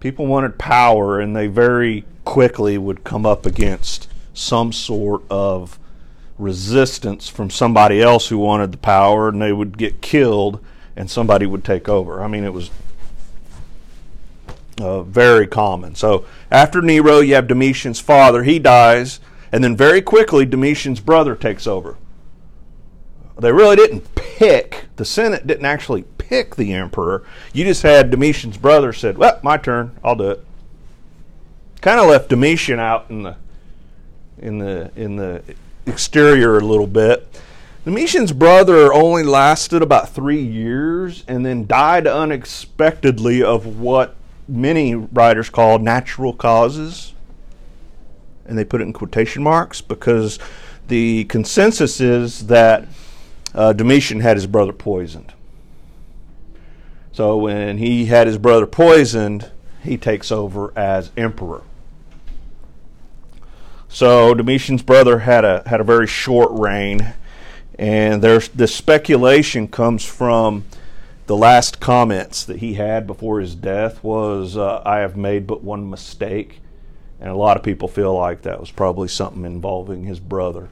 People 0.00 0.26
wanted 0.26 0.58
power, 0.58 1.20
and 1.20 1.34
they 1.34 1.46
very 1.46 2.04
quickly 2.24 2.76
would 2.76 3.04
come 3.04 3.24
up 3.24 3.46
against 3.46 4.08
some 4.34 4.72
sort 4.72 5.22
of 5.30 5.78
resistance 6.38 7.28
from 7.28 7.48
somebody 7.48 8.02
else 8.02 8.28
who 8.28 8.38
wanted 8.38 8.72
the 8.72 8.78
power, 8.78 9.28
and 9.28 9.40
they 9.40 9.52
would 9.52 9.78
get 9.78 10.02
killed, 10.02 10.62
and 10.94 11.10
somebody 11.10 11.46
would 11.46 11.64
take 11.64 11.88
over. 11.88 12.22
I 12.22 12.28
mean, 12.28 12.44
it 12.44 12.52
was 12.52 12.70
uh, 14.78 15.02
very 15.02 15.46
common. 15.46 15.94
So 15.94 16.26
after 16.50 16.82
Nero, 16.82 17.20
you 17.20 17.34
have 17.34 17.48
Domitian's 17.48 18.00
father. 18.00 18.42
He 18.42 18.58
dies, 18.58 19.20
and 19.50 19.64
then 19.64 19.76
very 19.76 20.02
quickly, 20.02 20.44
Domitian's 20.44 21.00
brother 21.00 21.34
takes 21.34 21.66
over. 21.66 21.96
They 23.38 23.52
really 23.52 23.76
didn't 23.76 24.14
pick, 24.14 24.86
the 24.96 25.04
Senate 25.04 25.46
didn't 25.46 25.66
actually 25.66 26.04
pick 26.28 26.56
the 26.56 26.72
emperor. 26.72 27.24
You 27.52 27.64
just 27.64 27.82
had 27.82 28.10
Domitian's 28.10 28.56
brother 28.56 28.92
said, 28.92 29.18
"Well, 29.18 29.38
my 29.42 29.56
turn. 29.56 29.92
I'll 30.02 30.16
do 30.16 30.30
it." 30.30 30.44
Kind 31.80 32.00
of 32.00 32.08
left 32.08 32.28
Domitian 32.28 32.78
out 32.78 33.06
in 33.10 33.22
the 33.22 33.36
in 34.38 34.58
the 34.58 34.90
in 34.96 35.16
the 35.16 35.42
exterior 35.86 36.58
a 36.58 36.64
little 36.64 36.86
bit. 36.86 37.40
Domitian's 37.84 38.32
brother 38.32 38.92
only 38.92 39.22
lasted 39.22 39.80
about 39.80 40.08
three 40.08 40.42
years 40.42 41.22
and 41.28 41.46
then 41.46 41.66
died 41.66 42.08
unexpectedly 42.08 43.42
of 43.42 43.78
what 43.78 44.16
many 44.48 44.96
writers 44.96 45.48
call 45.50 45.78
natural 45.78 46.32
causes. 46.32 47.12
And 48.44 48.58
they 48.58 48.64
put 48.64 48.80
it 48.80 48.84
in 48.84 48.92
quotation 48.92 49.42
marks 49.42 49.80
because 49.80 50.40
the 50.88 51.24
consensus 51.24 52.00
is 52.00 52.48
that 52.48 52.86
uh, 53.54 53.72
Domitian 53.72 54.20
had 54.20 54.36
his 54.36 54.46
brother 54.48 54.72
poisoned. 54.72 55.32
So 57.16 57.38
when 57.38 57.78
he 57.78 58.04
had 58.04 58.26
his 58.26 58.36
brother 58.36 58.66
poisoned, 58.66 59.50
he 59.82 59.96
takes 59.96 60.30
over 60.30 60.70
as 60.76 61.10
emperor. 61.16 61.62
So 63.88 64.34
Domitian's 64.34 64.82
brother 64.82 65.20
had 65.20 65.42
a 65.42 65.62
had 65.64 65.80
a 65.80 65.84
very 65.84 66.06
short 66.06 66.50
reign, 66.52 67.14
and 67.78 68.20
there's 68.20 68.48
the 68.48 68.66
speculation 68.66 69.66
comes 69.66 70.04
from 70.04 70.66
the 71.26 71.38
last 71.38 71.80
comments 71.80 72.44
that 72.44 72.58
he 72.58 72.74
had 72.74 73.06
before 73.06 73.40
his 73.40 73.54
death 73.54 74.04
was, 74.04 74.58
uh, 74.58 74.82
"I 74.84 74.98
have 74.98 75.16
made 75.16 75.46
but 75.46 75.64
one 75.64 75.88
mistake," 75.88 76.60
and 77.18 77.30
a 77.30 77.34
lot 77.34 77.56
of 77.56 77.62
people 77.62 77.88
feel 77.88 78.14
like 78.14 78.42
that 78.42 78.60
was 78.60 78.70
probably 78.70 79.08
something 79.08 79.46
involving 79.46 80.04
his 80.04 80.20
brother 80.20 80.68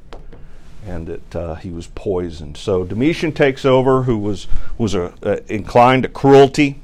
and 0.86 1.06
that 1.06 1.36
uh, 1.36 1.54
he 1.56 1.70
was 1.70 1.86
poisoned. 1.88 2.56
So 2.56 2.84
Domitian 2.84 3.32
takes 3.32 3.64
over, 3.64 4.02
who 4.02 4.18
was 4.18 4.46
was 4.78 4.94
a, 4.94 5.12
inclined 5.52 6.02
to 6.02 6.08
cruelty, 6.08 6.80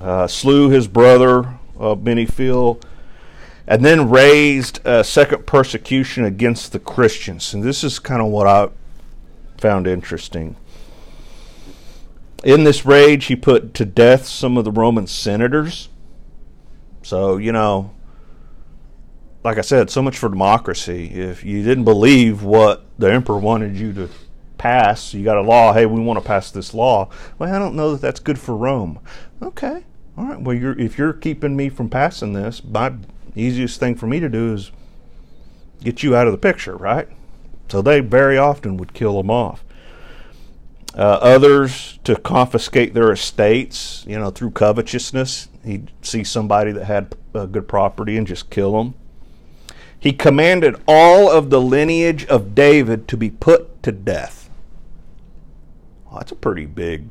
uh, 0.00 0.26
slew 0.26 0.68
his 0.68 0.86
brother 0.88 1.58
uh, 1.78 1.94
Benephil, 1.94 2.82
and 3.66 3.84
then 3.84 4.10
raised 4.10 4.80
a 4.84 5.04
second 5.04 5.46
persecution 5.46 6.24
against 6.24 6.72
the 6.72 6.78
Christians. 6.78 7.54
And 7.54 7.62
this 7.62 7.84
is 7.84 7.98
kind 7.98 8.20
of 8.20 8.28
what 8.28 8.46
I 8.46 8.68
found 9.58 9.86
interesting. 9.86 10.56
In 12.44 12.64
this 12.64 12.86
rage, 12.86 13.26
he 13.26 13.36
put 13.36 13.74
to 13.74 13.84
death 13.84 14.26
some 14.26 14.56
of 14.56 14.64
the 14.64 14.70
Roman 14.70 15.06
senators. 15.06 15.88
So, 17.02 17.36
you 17.36 17.52
know, 17.52 17.90
like 19.44 19.58
I 19.58 19.62
said, 19.62 19.90
so 19.90 20.02
much 20.02 20.18
for 20.18 20.28
democracy. 20.28 21.06
If 21.06 21.44
you 21.44 21.62
didn't 21.62 21.84
believe 21.84 22.42
what 22.42 22.84
the 22.98 23.12
emperor 23.12 23.38
wanted 23.38 23.76
you 23.76 23.92
to 23.94 24.08
pass, 24.56 25.14
you 25.14 25.24
got 25.24 25.36
a 25.36 25.42
law. 25.42 25.72
Hey, 25.72 25.86
we 25.86 26.00
want 26.00 26.18
to 26.18 26.24
pass 26.24 26.50
this 26.50 26.74
law. 26.74 27.08
Well, 27.38 27.54
I 27.54 27.58
don't 27.58 27.76
know 27.76 27.92
that 27.92 28.00
that's 28.00 28.20
good 28.20 28.38
for 28.38 28.56
Rome. 28.56 28.98
Okay, 29.40 29.84
all 30.16 30.24
right. 30.24 30.40
Well, 30.40 30.56
you're, 30.56 30.78
if 30.78 30.98
you're 30.98 31.12
keeping 31.12 31.56
me 31.56 31.68
from 31.68 31.88
passing 31.88 32.32
this, 32.32 32.62
my 32.64 32.94
easiest 33.36 33.78
thing 33.78 33.94
for 33.94 34.06
me 34.06 34.18
to 34.20 34.28
do 34.28 34.54
is 34.54 34.72
get 35.82 36.02
you 36.02 36.16
out 36.16 36.26
of 36.26 36.32
the 36.32 36.38
picture, 36.38 36.76
right? 36.76 37.08
So 37.68 37.82
they 37.82 38.00
very 38.00 38.36
often 38.36 38.76
would 38.78 38.94
kill 38.94 39.16
them 39.16 39.30
off. 39.30 39.64
Uh, 40.94 41.18
others 41.20 42.00
to 42.02 42.16
confiscate 42.16 42.94
their 42.94 43.12
estates, 43.12 44.04
you 44.08 44.18
know, 44.18 44.30
through 44.30 44.50
covetousness. 44.50 45.48
He'd 45.64 45.92
see 46.02 46.24
somebody 46.24 46.72
that 46.72 46.86
had 46.86 47.14
good 47.32 47.68
property 47.68 48.16
and 48.16 48.26
just 48.26 48.50
kill 48.50 48.72
them. 48.72 48.94
He 50.00 50.12
commanded 50.12 50.76
all 50.86 51.30
of 51.30 51.50
the 51.50 51.60
lineage 51.60 52.24
of 52.26 52.54
David 52.54 53.08
to 53.08 53.16
be 53.16 53.30
put 53.30 53.82
to 53.82 53.92
death. 53.92 54.48
Well, 56.06 56.18
that's 56.18 56.32
a 56.32 56.36
pretty 56.36 56.66
big 56.66 57.10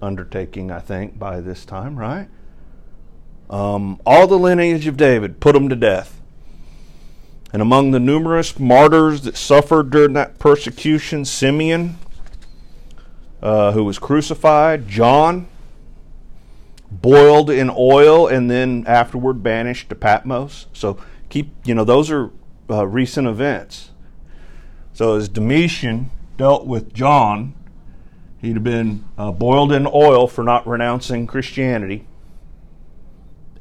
undertaking, 0.00 0.70
I 0.70 0.80
think, 0.80 1.18
by 1.18 1.40
this 1.40 1.64
time, 1.64 1.96
right? 1.96 2.28
Um, 3.50 4.00
all 4.06 4.26
the 4.26 4.38
lineage 4.38 4.86
of 4.86 4.96
David, 4.96 5.40
put 5.40 5.52
them 5.52 5.68
to 5.68 5.76
death. 5.76 6.20
And 7.52 7.60
among 7.60 7.90
the 7.90 8.00
numerous 8.00 8.58
martyrs 8.58 9.22
that 9.22 9.36
suffered 9.36 9.90
during 9.90 10.14
that 10.14 10.38
persecution, 10.38 11.24
Simeon, 11.24 11.98
uh, 13.42 13.72
who 13.72 13.84
was 13.84 13.98
crucified, 13.98 14.88
John, 14.88 15.48
boiled 16.90 17.50
in 17.50 17.70
oil 17.76 18.26
and 18.26 18.50
then 18.50 18.84
afterward 18.86 19.42
banished 19.42 19.88
to 19.90 19.94
Patmos. 19.94 20.66
So 20.72 20.98
keep, 21.32 21.50
you 21.64 21.74
know, 21.74 21.82
those 21.82 22.10
are 22.10 22.30
uh, 22.68 22.86
recent 22.86 23.26
events. 23.26 23.90
So 24.92 25.16
as 25.16 25.30
Domitian 25.30 26.10
dealt 26.36 26.66
with 26.66 26.92
John, 26.92 27.54
he'd 28.42 28.56
have 28.56 28.64
been 28.64 29.04
uh, 29.16 29.32
boiled 29.32 29.72
in 29.72 29.86
oil 29.86 30.28
for 30.28 30.44
not 30.44 30.66
renouncing 30.66 31.26
Christianity. 31.26 32.06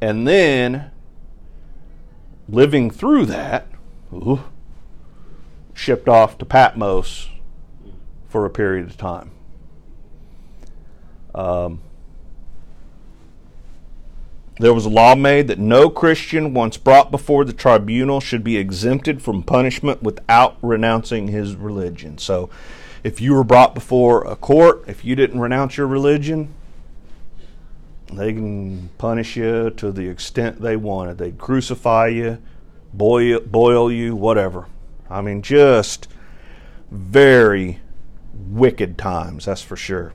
And 0.01 0.27
then, 0.27 0.91
living 2.49 2.91
through 2.91 3.27
that, 3.27 3.67
ooh, 4.11 4.43
shipped 5.73 6.09
off 6.09 6.37
to 6.39 6.45
Patmos 6.45 7.29
for 8.27 8.45
a 8.45 8.49
period 8.49 8.85
of 8.85 8.97
time. 8.97 9.31
Um, 11.33 11.79
there 14.61 14.73
was 14.73 14.85
a 14.85 14.89
law 14.89 15.15
made 15.15 15.47
that 15.47 15.59
no 15.59 15.89
Christian, 15.89 16.53
once 16.53 16.77
brought 16.77 17.09
before 17.09 17.43
the 17.43 17.53
tribunal, 17.53 18.19
should 18.19 18.43
be 18.43 18.57
exempted 18.57 19.21
from 19.21 19.41
punishment 19.41 20.03
without 20.03 20.57
renouncing 20.61 21.29
his 21.29 21.55
religion. 21.55 22.17
So, 22.17 22.49
if 23.03 23.19
you 23.19 23.33
were 23.33 23.43
brought 23.43 23.73
before 23.73 24.23
a 24.23 24.35
court, 24.35 24.83
if 24.85 25.03
you 25.03 25.15
didn't 25.15 25.39
renounce 25.39 25.77
your 25.77 25.87
religion, 25.87 26.53
they 28.13 28.33
can 28.33 28.89
punish 28.99 29.35
you 29.35 29.71
to 29.71 29.91
the 29.91 30.07
extent 30.07 30.61
they 30.61 30.75
wanted. 30.75 31.17
They'd 31.17 31.39
crucify 31.39 32.07
you, 32.07 32.37
boil, 32.93 33.39
boil 33.39 33.91
you, 33.91 34.15
whatever. 34.15 34.67
I 35.09 35.21
mean, 35.21 35.41
just 35.41 36.07
very 36.91 37.79
wicked 38.33 38.97
times, 38.97 39.45
that's 39.45 39.63
for 39.63 39.75
sure. 39.75 40.13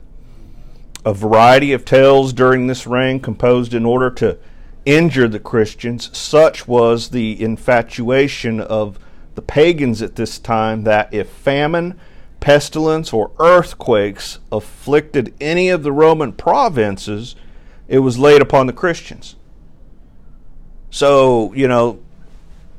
A 1.07 1.13
variety 1.13 1.71
of 1.71 1.85
tales 1.85 2.33
during 2.33 2.67
this 2.67 2.85
reign 2.85 3.21
composed 3.21 3.73
in 3.73 3.85
order 3.85 4.09
to 4.15 4.37
injure 4.83 5.29
the 5.29 5.39
Christians. 5.39 6.09
Such 6.11 6.67
was 6.67 7.11
the 7.11 7.41
infatuation 7.41 8.59
of 8.59 8.99
the 9.35 9.41
pagans 9.41 10.01
at 10.01 10.17
this 10.17 10.37
time 10.37 10.83
that 10.83 11.13
if 11.13 11.29
famine, 11.29 11.97
pestilence, 12.41 13.13
or 13.13 13.31
earthquakes 13.39 14.39
afflicted 14.51 15.33
any 15.39 15.69
of 15.69 15.81
the 15.81 15.93
Roman 15.93 16.33
provinces, 16.33 17.37
it 17.87 17.99
was 17.99 18.19
laid 18.19 18.41
upon 18.41 18.67
the 18.67 18.73
Christians. 18.73 19.37
So, 20.89 21.53
you 21.53 21.69
know, 21.69 21.99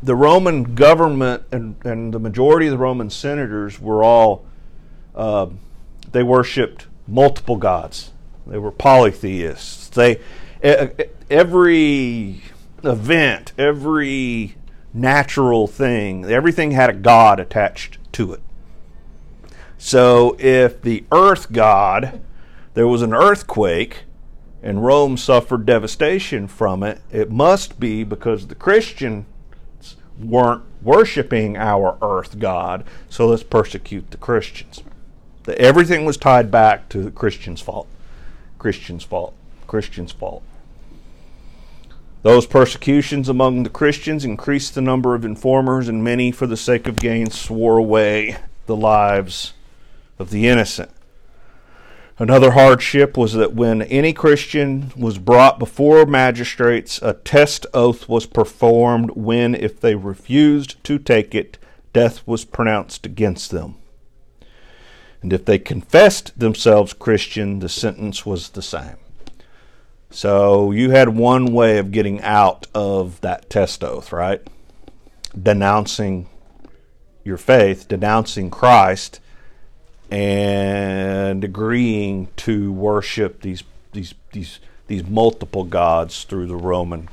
the 0.02 0.14
Roman 0.14 0.74
government 0.74 1.44
and, 1.50 1.76
and 1.82 2.12
the 2.12 2.20
majority 2.20 2.66
of 2.66 2.72
the 2.72 2.78
Roman 2.78 3.08
senators 3.08 3.80
were 3.80 4.04
all, 4.04 4.44
uh, 5.14 5.46
they 6.12 6.22
worshiped 6.22 6.88
multiple 7.06 7.56
gods. 7.56 8.12
They 8.48 8.58
were 8.58 8.72
polytheists. 8.72 9.88
They, 9.90 10.20
every 11.30 12.42
event, 12.82 13.52
every 13.58 14.54
natural 14.94 15.66
thing, 15.66 16.24
everything 16.24 16.70
had 16.70 16.90
a 16.90 16.94
god 16.94 17.38
attached 17.38 17.98
to 18.12 18.32
it. 18.32 18.40
So 19.76 20.36
if 20.38 20.82
the 20.82 21.04
earth 21.12 21.52
god, 21.52 22.20
there 22.74 22.88
was 22.88 23.02
an 23.02 23.14
earthquake, 23.14 24.04
and 24.62 24.84
Rome 24.84 25.16
suffered 25.16 25.66
devastation 25.66 26.48
from 26.48 26.82
it, 26.82 27.00
it 27.12 27.30
must 27.30 27.78
be 27.78 28.02
because 28.02 28.46
the 28.46 28.54
Christians 28.54 29.26
weren't 30.18 30.62
worshiping 30.82 31.56
our 31.56 31.96
earth 32.02 32.40
God, 32.40 32.84
so 33.08 33.28
let's 33.28 33.44
persecute 33.44 34.10
the 34.10 34.16
Christians. 34.16 34.82
Everything 35.46 36.04
was 36.04 36.16
tied 36.16 36.50
back 36.50 36.88
to 36.88 37.02
the 37.02 37.10
Christians' 37.10 37.60
fault. 37.60 37.86
Christians' 38.58 39.04
fault. 39.04 39.34
Christians' 39.66 40.12
fault. 40.12 40.42
Those 42.22 42.46
persecutions 42.46 43.28
among 43.28 43.62
the 43.62 43.70
Christians 43.70 44.24
increased 44.24 44.74
the 44.74 44.80
number 44.80 45.14
of 45.14 45.24
informers, 45.24 45.88
and 45.88 46.02
many, 46.02 46.32
for 46.32 46.46
the 46.46 46.56
sake 46.56 46.88
of 46.88 46.96
gain, 46.96 47.30
swore 47.30 47.78
away 47.78 48.36
the 48.66 48.76
lives 48.76 49.54
of 50.18 50.30
the 50.30 50.48
innocent. 50.48 50.90
Another 52.18 52.50
hardship 52.50 53.16
was 53.16 53.34
that 53.34 53.54
when 53.54 53.82
any 53.82 54.12
Christian 54.12 54.92
was 54.96 55.18
brought 55.18 55.60
before 55.60 56.04
magistrates, 56.04 57.00
a 57.00 57.14
test 57.14 57.64
oath 57.72 58.08
was 58.08 58.26
performed 58.26 59.12
when, 59.12 59.54
if 59.54 59.78
they 59.80 59.94
refused 59.94 60.82
to 60.82 60.98
take 60.98 61.32
it, 61.32 61.58
death 61.92 62.26
was 62.26 62.44
pronounced 62.44 63.06
against 63.06 63.52
them. 63.52 63.76
And 65.22 65.32
if 65.32 65.44
they 65.44 65.58
confessed 65.58 66.38
themselves 66.38 66.92
Christian, 66.92 67.58
the 67.58 67.68
sentence 67.68 68.24
was 68.24 68.50
the 68.50 68.62
same. 68.62 68.96
So 70.10 70.70
you 70.70 70.90
had 70.90 71.10
one 71.10 71.52
way 71.52 71.78
of 71.78 71.90
getting 71.90 72.20
out 72.22 72.66
of 72.74 73.20
that 73.20 73.50
test 73.50 73.84
oath, 73.84 74.12
right? 74.12 74.40
Denouncing 75.40 76.28
your 77.24 77.36
faith, 77.36 77.88
denouncing 77.88 78.50
Christ 78.50 79.20
and 80.10 81.44
agreeing 81.44 82.28
to 82.36 82.72
worship 82.72 83.42
these 83.42 83.62
these 83.92 84.14
these 84.32 84.58
these 84.86 85.04
multiple 85.04 85.64
gods 85.64 86.24
through 86.24 86.46
the 86.46 86.56
Roman 86.56 87.08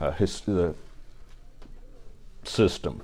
uh, 0.00 0.10
his, 0.12 0.40
the 0.40 0.74
system. 2.42 3.02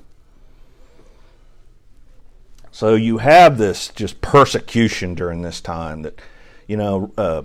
So 2.78 2.94
you 2.94 3.18
have 3.18 3.58
this 3.58 3.88
just 3.88 4.20
persecution 4.20 5.16
during 5.16 5.42
this 5.42 5.60
time 5.60 6.02
that, 6.02 6.20
you 6.68 6.76
know, 6.76 7.10
uh, 7.18 7.42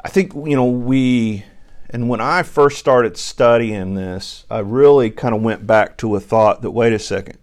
I 0.00 0.08
think 0.08 0.34
you 0.34 0.56
know 0.56 0.64
we, 0.64 1.44
and 1.90 2.08
when 2.08 2.20
I 2.20 2.42
first 2.42 2.80
started 2.80 3.16
studying 3.16 3.94
this, 3.94 4.46
I 4.50 4.58
really 4.58 5.12
kind 5.12 5.32
of 5.32 5.42
went 5.42 5.64
back 5.64 5.96
to 5.98 6.16
a 6.16 6.18
thought 6.18 6.62
that 6.62 6.72
wait 6.72 6.92
a 6.92 6.98
second, 6.98 7.38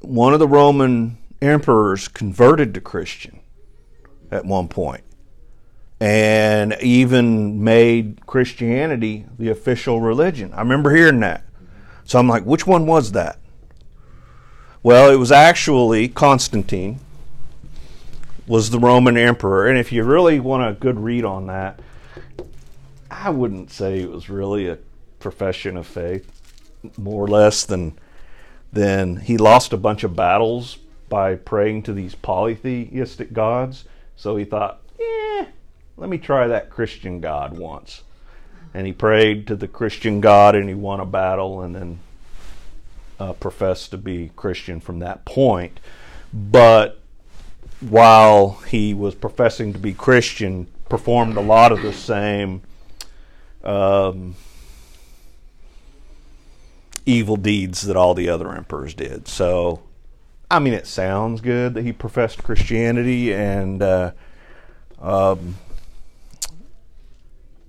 one 0.00 0.32
of 0.32 0.38
the 0.38 0.48
Roman 0.48 1.18
emperors 1.42 2.08
converted 2.08 2.72
to 2.72 2.80
Christian 2.80 3.40
at 4.30 4.46
one 4.46 4.68
point 4.68 5.04
and 6.00 6.78
even 6.80 7.62
made 7.62 8.24
Christianity 8.24 9.26
the 9.38 9.50
official 9.50 10.00
religion. 10.00 10.50
I 10.54 10.60
remember 10.60 10.96
hearing 10.96 11.20
that. 11.20 11.44
So 12.04 12.18
I'm 12.18 12.26
like, 12.26 12.44
which 12.44 12.66
one 12.66 12.86
was 12.86 13.12
that? 13.12 13.37
Well, 14.88 15.10
it 15.10 15.16
was 15.16 15.30
actually 15.30 16.08
Constantine 16.08 17.00
was 18.46 18.70
the 18.70 18.78
Roman 18.78 19.18
emperor. 19.18 19.68
And 19.68 19.78
if 19.78 19.92
you 19.92 20.02
really 20.02 20.40
want 20.40 20.66
a 20.66 20.72
good 20.72 20.98
read 20.98 21.26
on 21.26 21.46
that, 21.48 21.78
I 23.10 23.28
wouldn't 23.28 23.70
say 23.70 24.00
it 24.00 24.10
was 24.10 24.30
really 24.30 24.66
a 24.66 24.78
profession 25.20 25.76
of 25.76 25.86
faith, 25.86 26.26
more 26.96 27.22
or 27.22 27.28
less 27.28 27.66
than 27.66 27.98
than 28.72 29.16
he 29.16 29.36
lost 29.36 29.74
a 29.74 29.76
bunch 29.76 30.04
of 30.04 30.16
battles 30.16 30.78
by 31.10 31.34
praying 31.34 31.82
to 31.82 31.92
these 31.92 32.14
polytheistic 32.14 33.34
gods. 33.34 33.84
So 34.16 34.36
he 34.36 34.46
thought, 34.46 34.80
yeah, 34.98 35.48
let 35.98 36.08
me 36.08 36.16
try 36.16 36.46
that 36.46 36.70
Christian 36.70 37.20
God 37.20 37.58
once. 37.58 38.04
And 38.72 38.86
he 38.86 38.94
prayed 38.94 39.48
to 39.48 39.54
the 39.54 39.68
Christian 39.68 40.22
God 40.22 40.54
and 40.54 40.66
he 40.66 40.74
won 40.74 40.98
a 40.98 41.04
battle 41.04 41.60
and 41.60 41.74
then 41.76 42.00
uh, 43.18 43.32
professed 43.34 43.90
to 43.90 43.98
be 43.98 44.30
Christian 44.36 44.80
from 44.80 44.98
that 45.00 45.24
point. 45.24 45.80
But 46.32 47.00
while 47.80 48.60
he 48.68 48.94
was 48.94 49.14
professing 49.14 49.72
to 49.72 49.78
be 49.78 49.94
Christian, 49.94 50.66
performed 50.88 51.36
a 51.36 51.40
lot 51.40 51.72
of 51.72 51.82
the 51.82 51.92
same 51.92 52.62
um, 53.62 54.34
evil 57.06 57.36
deeds 57.36 57.82
that 57.82 57.96
all 57.96 58.14
the 58.14 58.28
other 58.28 58.54
emperors 58.54 58.94
did. 58.94 59.28
So 59.28 59.82
I 60.50 60.58
mean, 60.60 60.72
it 60.72 60.86
sounds 60.86 61.40
good 61.40 61.74
that 61.74 61.84
he 61.84 61.92
professed 61.92 62.42
Christianity 62.42 63.34
and 63.34 63.82
uh, 63.82 64.12
um, 64.98 65.56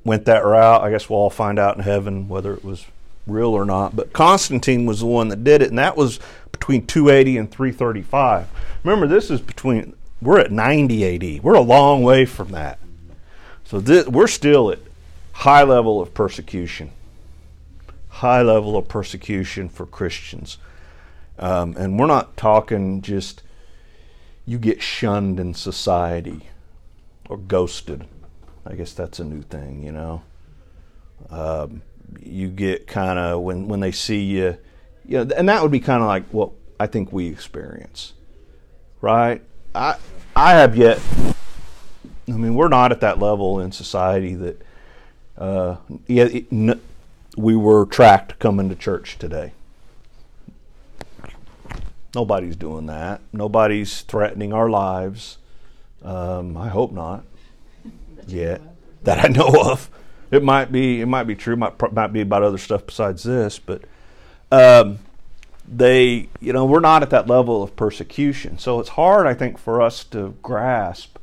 went 0.06 0.26
that 0.26 0.46
route. 0.46 0.82
I 0.82 0.90
guess 0.90 1.10
we'll 1.10 1.20
all 1.20 1.30
find 1.30 1.60
out 1.60 1.76
in 1.76 1.84
heaven 1.84 2.30
whether 2.30 2.54
it 2.54 2.64
was 2.64 2.86
real 3.30 3.50
or 3.50 3.66
not. 3.66 3.96
But 3.96 4.14
Constantine 4.14 4.86
was 4.86 5.00
the 5.00 5.06
one 5.06 5.30
that 5.30 5.44
did 5.44 5.62
it, 5.62 5.70
and 5.70 5.80
that 5.80 5.98
was 5.98 6.20
between 6.52 6.86
280 6.86 7.38
and 7.38 7.52
335. 7.52 8.48
Remember, 8.84 9.08
this 9.08 9.30
is 9.30 9.42
between, 9.42 9.96
we're 10.22 10.40
at 10.40 10.52
90 10.52 11.38
AD. 11.38 11.44
We're 11.44 11.54
a 11.56 11.62
long 11.62 12.04
way 12.04 12.26
from 12.26 12.52
that. 12.52 12.80
So 13.64 13.80
this, 13.80 14.08
we're 14.08 14.28
still 14.28 14.72
at 14.72 14.80
high 15.32 15.64
level 15.64 16.02
of 16.02 16.14
persecution. 16.14 16.92
High 18.10 18.42
level 18.42 18.76
of 18.76 18.88
persecution 18.88 19.70
for 19.70 19.86
Christians. 19.86 20.58
Um, 21.38 21.76
and 21.78 21.98
we're 21.98 22.08
not 22.08 22.36
talking 22.36 23.02
just 23.02 23.44
you 24.46 24.58
get 24.58 24.82
shunned 24.82 25.40
in 25.40 25.54
society 25.54 26.50
or 27.30 27.38
ghosted. 27.38 28.06
I 28.66 28.74
guess 28.74 28.94
that's 28.94 29.20
a 29.20 29.24
new 29.24 29.44
thing, 29.44 29.84
you 29.84 29.92
know. 29.92 30.24
Um, 31.30 31.84
you 32.20 32.50
get 32.50 32.88
kind 32.88 33.20
of 33.20 33.42
when 33.42 33.68
when 33.68 33.80
they 33.80 33.92
see 33.92 34.22
you, 34.22 34.58
you 35.06 35.24
know, 35.24 35.36
and 35.36 35.50
that 35.50 35.62
would 35.62 35.72
be 35.72 35.80
kind 35.80 36.02
of 36.02 36.08
like 36.08 36.26
what 36.30 36.52
I 36.80 36.88
think 36.88 37.12
we 37.12 37.28
experience, 37.28 38.14
right? 39.02 39.42
I 39.76 39.96
I 40.36 40.52
have 40.52 40.76
yet. 40.76 41.00
I 42.28 42.32
mean, 42.32 42.56
we're 42.56 42.68
not 42.70 42.92
at 42.92 43.02
that 43.02 43.20
level 43.20 43.60
in 43.60 43.72
society 43.72 44.36
that. 44.36 44.62
Uh, 45.38 45.78
yeah, 46.06 46.26
it, 46.26 46.48
n- 46.52 46.82
we 47.38 47.56
were 47.56 47.86
tracked 47.86 48.38
coming 48.40 48.68
to 48.68 48.76
church 48.76 49.18
today. 49.18 49.54
Nobody's 52.14 52.56
doing 52.56 52.88
that. 52.88 53.22
Nobody's 53.32 54.02
threatening 54.02 54.52
our 54.52 54.70
lives. 54.70 55.38
Um, 56.04 56.58
I 56.58 56.68
hope 56.68 56.92
not. 56.92 57.24
Yet 58.28 58.62
that 59.04 59.24
I 59.24 59.28
know 59.28 59.48
of. 59.48 59.90
It 60.32 60.44
might 60.44 60.72
be. 60.72 61.02
It 61.02 61.08
might 61.08 61.24
be 61.24 61.36
true. 61.36 61.56
Might 61.56 61.94
might 61.94 62.14
be 62.14 62.22
about 62.22 62.44
other 62.44 62.58
stuff 62.58 62.86
besides 62.86 63.24
this. 63.24 63.60
But 63.60 63.84
um, 64.52 65.00
they, 65.68 66.30
you 66.40 66.54
know, 66.54 66.66
we're 66.66 66.80
not 66.80 67.04
at 67.04 67.10
that 67.12 67.28
level 67.28 67.64
of 67.64 67.76
persecution. 67.76 68.58
So 68.58 68.80
it's 68.80 68.90
hard, 68.90 69.28
I 69.28 69.34
think, 69.34 69.58
for 69.58 69.82
us 69.82 70.04
to 70.06 70.36
grasp 70.42 71.18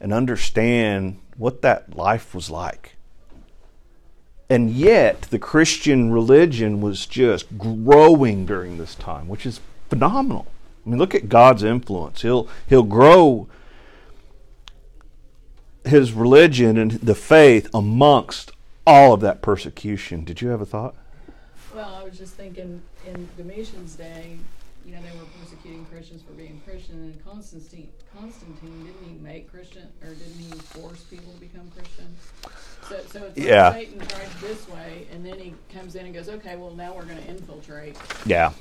and 0.00 0.12
understand 0.12 1.18
what 1.36 1.62
that 1.62 1.96
life 1.96 2.34
was 2.34 2.50
like. 2.50 2.96
And 4.48 4.70
yet, 4.70 5.22
the 5.22 5.38
Christian 5.38 6.12
religion 6.12 6.80
was 6.80 7.06
just 7.06 7.58
growing 7.58 8.46
during 8.46 8.78
this 8.78 8.94
time, 8.94 9.26
which 9.26 9.44
is 9.44 9.60
phenomenal. 9.88 10.46
I 10.84 10.90
mean, 10.90 10.98
look 10.98 11.14
at 11.16 11.28
God's 11.28 11.64
influence. 11.64 12.22
He'll 12.22 12.48
he'll 12.68 12.84
grow 12.84 13.48
his 15.86 16.12
religion 16.12 16.76
and 16.76 16.92
the 16.92 17.14
faith 17.14 17.68
amongst 17.74 18.52
all 18.86 19.12
of 19.14 19.20
that 19.20 19.42
persecution. 19.42 20.24
Did 20.24 20.40
you 20.40 20.48
have 20.48 20.60
a 20.60 20.66
thought? 20.66 20.94
Well, 21.74 21.94
I 22.00 22.04
was 22.04 22.16
just 22.18 22.34
thinking 22.34 22.82
in 23.06 23.28
Domitian's 23.36 23.94
day, 23.96 24.38
you 24.84 24.92
know, 24.94 25.00
they 25.02 25.18
were 25.18 25.24
persecuting 25.42 25.84
Christians 25.86 26.22
for 26.22 26.32
being 26.34 26.60
Christian, 26.64 26.94
and 26.96 27.24
Constantine, 27.24 27.88
Constantine 28.16 28.84
didn't 28.86 29.08
he 29.18 29.22
make 29.22 29.50
Christian 29.50 29.82
or 30.02 30.10
didn't 30.10 30.38
he 30.38 30.50
force 30.80 31.00
people 31.02 31.32
to 31.32 31.40
become 31.40 31.70
Christian? 31.76 32.06
So, 32.88 33.00
so 33.10 33.24
it's 33.24 33.36
like 33.36 33.46
Yeah. 33.46 33.72
Satan 33.72 33.98
tried 33.98 34.28
this 34.40 34.68
way, 34.68 35.06
and 35.12 35.26
then 35.26 35.38
he 35.40 35.54
comes 35.74 35.96
in 35.96 36.06
and 36.06 36.14
goes, 36.14 36.28
okay, 36.28 36.56
well 36.56 36.70
now 36.74 36.94
we're 36.94 37.04
going 37.04 37.20
to 37.20 37.28
infiltrate. 37.28 37.96
Yeah. 38.24 38.52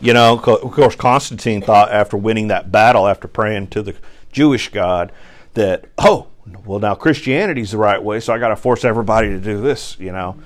You 0.00 0.12
know, 0.12 0.38
co- 0.38 0.56
of 0.56 0.72
course, 0.72 0.96
Constantine 0.96 1.62
thought 1.62 1.92
after 1.92 2.16
winning 2.16 2.48
that 2.48 2.72
battle, 2.72 3.06
after 3.06 3.28
praying 3.28 3.68
to 3.68 3.82
the 3.82 3.94
Jewish 4.32 4.70
God, 4.70 5.12
that, 5.54 5.84
oh, 5.98 6.26
well, 6.64 6.78
now 6.78 6.94
Christianity's 6.94 7.72
the 7.72 7.78
right 7.78 8.02
way, 8.02 8.20
so 8.20 8.32
I 8.32 8.38
got 8.38 8.48
to 8.48 8.56
force 8.56 8.84
everybody 8.84 9.28
to 9.28 9.38
do 9.38 9.60
this, 9.60 9.96
you 9.98 10.12
know. 10.12 10.36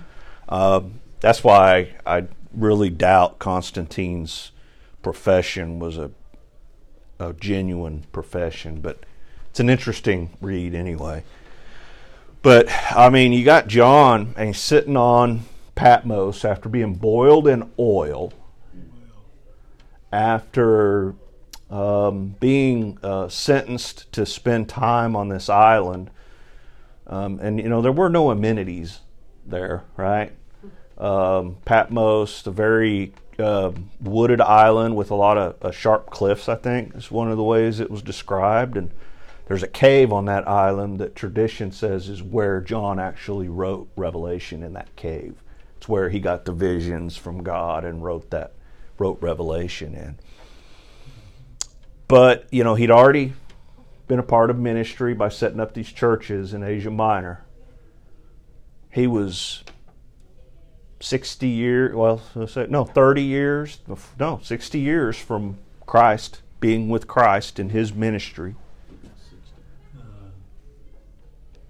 Um, 0.48 1.00
that's 1.20 1.42
why 1.42 1.94
I 2.04 2.26
really 2.52 2.90
doubt 2.90 3.38
Constantine's 3.38 4.52
profession 5.02 5.78
was 5.78 5.98
a, 5.98 6.10
a 7.18 7.32
genuine 7.34 8.04
profession, 8.12 8.80
but 8.80 8.98
it's 9.50 9.60
an 9.60 9.70
interesting 9.70 10.30
read 10.40 10.74
anyway. 10.74 11.22
But 12.42 12.68
I 12.90 13.08
mean, 13.08 13.32
you 13.32 13.44
got 13.44 13.68
John, 13.68 14.34
and 14.36 14.48
he's 14.48 14.60
sitting 14.60 14.96
on 14.96 15.44
Patmos 15.74 16.44
after 16.44 16.68
being 16.68 16.94
boiled 16.94 17.48
in 17.48 17.70
oil, 17.78 18.32
after 20.12 21.14
um, 21.70 22.36
being 22.40 22.98
uh, 23.02 23.28
sentenced 23.28 24.12
to 24.12 24.26
spend 24.26 24.68
time 24.68 25.16
on 25.16 25.28
this 25.28 25.48
island. 25.48 26.10
Um, 27.06 27.38
and 27.40 27.60
you 27.60 27.68
know, 27.68 27.82
there 27.82 27.92
were 27.92 28.08
no 28.08 28.30
amenities 28.30 29.00
there, 29.46 29.84
right? 29.96 30.32
Um, 30.96 31.56
Patmos, 31.64 32.46
a 32.46 32.50
very 32.50 33.12
uh, 33.38 33.72
wooded 34.00 34.40
island 34.40 34.96
with 34.96 35.10
a 35.10 35.14
lot 35.14 35.36
of 35.36 35.56
uh, 35.62 35.70
sharp 35.70 36.10
cliffs, 36.10 36.48
I 36.48 36.54
think, 36.54 36.94
is 36.94 37.10
one 37.10 37.30
of 37.30 37.36
the 37.36 37.42
ways 37.42 37.80
it 37.80 37.90
was 37.90 38.02
described. 38.02 38.76
And 38.76 38.90
there's 39.46 39.62
a 39.62 39.68
cave 39.68 40.12
on 40.12 40.24
that 40.26 40.48
island 40.48 40.98
that 41.00 41.16
tradition 41.16 41.72
says 41.72 42.08
is 42.08 42.22
where 42.22 42.60
John 42.60 42.98
actually 42.98 43.48
wrote 43.48 43.88
Revelation 43.96 44.62
in 44.62 44.72
that 44.74 44.94
cave. 44.96 45.42
It's 45.76 45.88
where 45.88 46.08
he 46.08 46.20
got 46.20 46.44
the 46.44 46.52
visions 46.52 47.16
from 47.16 47.42
God 47.42 47.84
and 47.84 48.02
wrote 48.02 48.30
that 48.30 48.52
wrote 48.96 49.20
Revelation 49.20 49.94
in. 49.94 50.16
But, 52.06 52.46
you 52.50 52.64
know, 52.64 52.74
he'd 52.74 52.90
already 52.90 53.32
been 54.06 54.18
a 54.18 54.24
part 54.24 54.50
of 54.50 54.58
ministry 54.58 55.14
by 55.14 55.28
setting 55.30 55.60
up 55.60 55.74
these 55.74 55.90
churches 55.90 56.52
in 56.52 56.62
Asia 56.62 56.90
Minor. 56.90 57.42
He 58.90 59.06
was 59.06 59.64
60 61.00 61.48
years, 61.48 61.94
well, 61.94 62.22
no, 62.68 62.84
30 62.84 63.22
years, 63.22 63.78
no, 64.18 64.40
60 64.42 64.78
years 64.78 65.16
from 65.16 65.58
Christ, 65.86 66.42
being 66.60 66.88
with 66.88 67.06
Christ 67.06 67.58
in 67.58 67.70
his 67.70 67.94
ministry. 67.94 68.54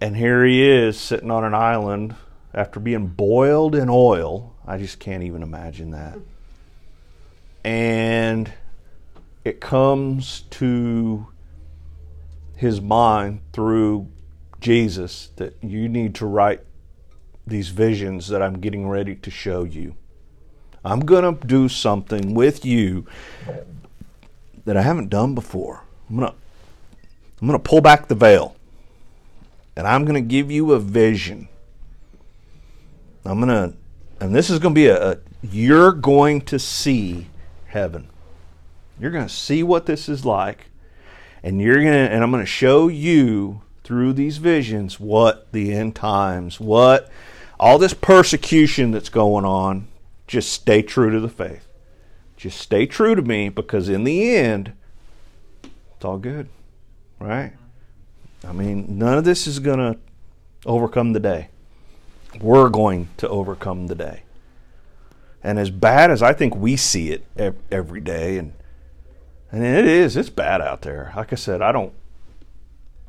And 0.01 0.17
here 0.17 0.45
he 0.45 0.63
is 0.63 0.99
sitting 0.99 1.31
on 1.31 1.45
an 1.45 1.55
island 1.55 2.15
after 2.53 2.79
being 2.79 3.07
boiled 3.07 3.75
in 3.75 3.89
oil. 3.89 4.55
I 4.67 4.77
just 4.79 4.99
can't 4.99 5.23
even 5.23 5.43
imagine 5.43 5.93
that. 5.93 6.19
And 7.65 8.53
it 9.45 9.61
comes 9.61 10.43
to 10.51 11.27
his 12.57 12.81
mind 12.81 13.41
through 13.53 14.09
Jesus 14.61 15.31
that 15.37 15.55
you 15.63 15.89
need 15.89 16.15
to 16.17 16.27
write 16.27 16.61
these 17.47 17.69
visions 17.69 18.29
that 18.29 18.41
I'm 18.41 18.61
getting 18.61 18.89
ready 18.89 19.15
to 19.17 19.31
show 19.31 19.65
you. 19.65 19.95
I'm 20.85 21.01
going 21.01 21.37
to 21.37 21.47
do 21.47 21.69
something 21.69 22.35
with 22.35 22.65
you 22.65 23.07
that 24.65 24.77
I 24.77 24.83
haven't 24.83 25.11
done 25.11 25.35
before. 25.35 25.83
I'm 26.09 26.17
going 26.17 26.31
to 26.31 26.35
I'm 27.41 27.49
going 27.49 27.61
to 27.61 27.69
pull 27.69 27.81
back 27.81 28.09
the 28.09 28.15
veil. 28.15 28.57
And 29.77 29.87
I'm 29.87 30.05
going 30.05 30.15
to 30.15 30.27
give 30.27 30.51
you 30.51 30.73
a 30.73 30.79
vision. 30.79 31.49
I'm 33.25 33.41
going 33.41 33.49
to 33.49 33.77
and 34.21 34.35
this 34.35 34.49
is 34.49 34.59
going 34.59 34.75
to 34.75 34.79
be 34.79 34.87
a, 34.87 35.13
a 35.13 35.17
you're 35.43 35.93
going 35.93 36.41
to 36.43 36.59
see 36.59 37.27
heaven. 37.67 38.09
You're 38.99 39.11
going 39.11 39.27
to 39.27 39.33
see 39.33 39.63
what 39.63 39.87
this 39.87 40.09
is 40.09 40.25
like 40.25 40.67
and 41.45 41.61
you're 41.61 41.75
going 41.75 41.87
to 41.87 42.11
and 42.11 42.25
I'm 42.25 42.31
going 42.31 42.43
to 42.43 42.47
show 42.47 42.89
you 42.89 43.61
through 43.85 44.15
these 44.15 44.39
visions 44.39 44.99
what 44.99 45.53
the 45.53 45.75
end 45.75 45.95
times, 45.95 46.59
what 46.59 47.11
all 47.61 47.79
this 47.79 47.95
persecution 47.95 48.91
that's 48.91 49.11
going 49.11 49.45
on, 49.45 49.87
just 50.27 50.51
stay 50.51 50.83
true 50.83 51.11
to 51.11 51.21
the 51.21 51.29
faith. 51.29 51.69
Just 52.37 52.59
stay 52.59 52.87
true 52.87 53.15
to 53.15 53.23
me 53.23 53.51
because 53.51 53.89
in 53.89 54.05
the 54.05 54.35
end, 54.35 54.73
it's 55.63 56.05
all 56.05 56.19
good, 56.19 56.49
right? 57.21 57.53
I 58.47 58.53
mean, 58.53 58.99
none 58.99 59.19
of 59.19 59.25
this 59.25 59.47
is 59.47 59.59
going 59.59 59.79
to 59.79 59.99
overcome 60.67 61.13
the 61.13 61.21
day. 61.21 61.49
We're 62.41 62.71
going 62.71 63.09
to 63.19 63.29
overcome 63.29 63.87
the 63.87 63.95
day. 63.95 64.23
And 65.43 65.59
as 65.59 65.71
bad 65.71 66.11
as 66.11 66.23
I 66.23 66.33
think 66.33 66.57
we 66.57 66.77
see 66.77 67.11
it 67.11 67.27
every 67.71 68.01
day, 68.01 68.39
and 68.39 68.55
and 69.55 69.65
it 69.65 69.87
is, 69.87 70.17
it's 70.17 70.31
bad 70.31 70.61
out 70.61 70.83
there. 70.83 71.13
Like 71.15 71.33
I 71.33 71.37
said, 71.37 71.63
I 71.63 71.71
don't, 71.71 71.93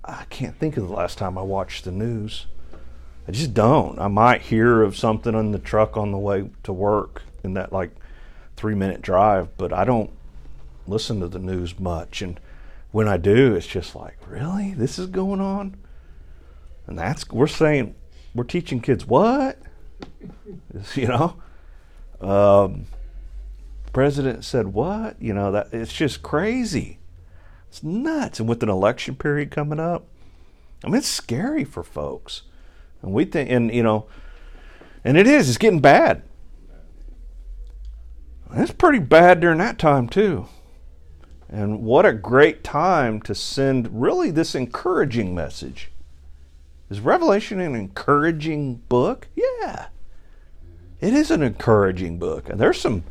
I 0.04 0.26
can't 0.30 0.56
think 0.60 0.78
of 0.78 0.88
the 0.88 0.94
last 0.94 1.18
time 1.18 1.40
I 1.40 1.42
watched 1.42 1.86
the 1.86 1.92
news. 1.92 2.46
I 3.28 3.32
just 3.32 3.56
don't. 3.56 3.98
I 3.98 4.08
might 4.10 4.44
hear 4.44 4.84
of 4.84 4.96
something 4.96 5.34
on 5.34 5.54
the 5.54 5.58
truck 5.58 5.98
on 5.98 6.12
the 6.12 6.20
way 6.20 6.52
to 6.62 6.72
work 6.72 7.24
in 7.44 7.56
that 7.56 7.74
like 7.74 7.96
three 8.56 8.76
minute 8.76 9.02
drive, 9.02 9.58
but 9.58 9.74
I 9.74 9.86
don't 9.86 10.12
listen 10.86 11.20
to 11.22 11.28
the 11.28 11.40
news 11.40 11.80
much. 11.80 12.22
And 12.22 12.40
when 12.92 13.08
I 13.08 13.18
do, 13.18 13.56
it's 13.56 13.66
just 13.66 13.96
like, 13.96 14.18
really? 14.28 14.76
This 14.76 15.00
is 15.00 15.08
going 15.08 15.42
on? 15.42 15.76
And 16.86 16.96
that's, 16.96 17.28
we're 17.32 17.48
saying, 17.48 17.96
we're 18.36 18.44
teaching 18.44 18.82
kids 18.82 19.08
what? 19.08 19.58
you 20.94 21.08
know? 21.08 21.38
Um, 22.22 22.86
president 23.96 24.44
said 24.44 24.68
what? 24.68 25.16
You 25.22 25.34
know, 25.34 25.54
that 25.54 25.70
it's 25.72 25.94
just 25.94 26.22
crazy. 26.22 27.00
It's 27.70 27.82
nuts. 27.82 28.42
And 28.42 28.50
with 28.50 28.62
an 28.62 28.68
election 28.68 29.16
period 29.16 29.52
coming 29.52 29.80
up, 29.80 30.06
I 30.84 30.88
mean, 30.88 30.98
it's 30.98 31.08
scary 31.08 31.64
for 31.64 31.82
folks. 31.82 32.42
And 33.02 33.14
we 33.14 33.24
think, 33.24 33.50
and 33.50 33.74
you 33.74 33.84
know, 33.84 34.08
and 35.06 35.16
it 35.16 35.28
is, 35.28 35.48
it's 35.48 35.58
getting 35.58 35.80
bad. 35.80 36.24
It's 38.54 38.74
pretty 38.74 39.00
bad 39.00 39.40
during 39.40 39.60
that 39.60 39.80
time, 39.80 40.10
too. 40.10 40.48
And 41.48 41.82
what 41.82 42.06
a 42.06 42.12
great 42.12 42.66
time 42.66 43.22
to 43.22 43.34
send 43.34 44.02
really 44.02 44.30
this 44.30 44.56
encouraging 44.56 45.34
message. 45.34 45.90
Is 46.90 47.00
Revelation 47.00 47.62
an 47.62 47.76
encouraging 47.76 48.82
book? 48.90 49.30
Yeah. 49.36 49.88
It 51.00 51.14
is 51.14 51.32
an 51.32 51.42
encouraging 51.42 52.20
book. 52.20 52.50
And 52.50 52.60
there's 52.60 52.82
some 52.82 53.06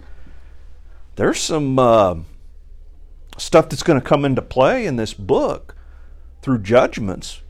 there's 1.17 1.41
some 1.41 1.79
uh, 1.79 2.17
stuff 3.37 3.69
that's 3.69 3.83
going 3.83 4.01
to 4.01 4.07
come 4.07 4.25
into 4.25 4.43
play 4.43 4.87
in 4.87 4.97
this 4.97 5.15
book 5.15 5.77
through 6.43 6.59
judgments 6.59 7.41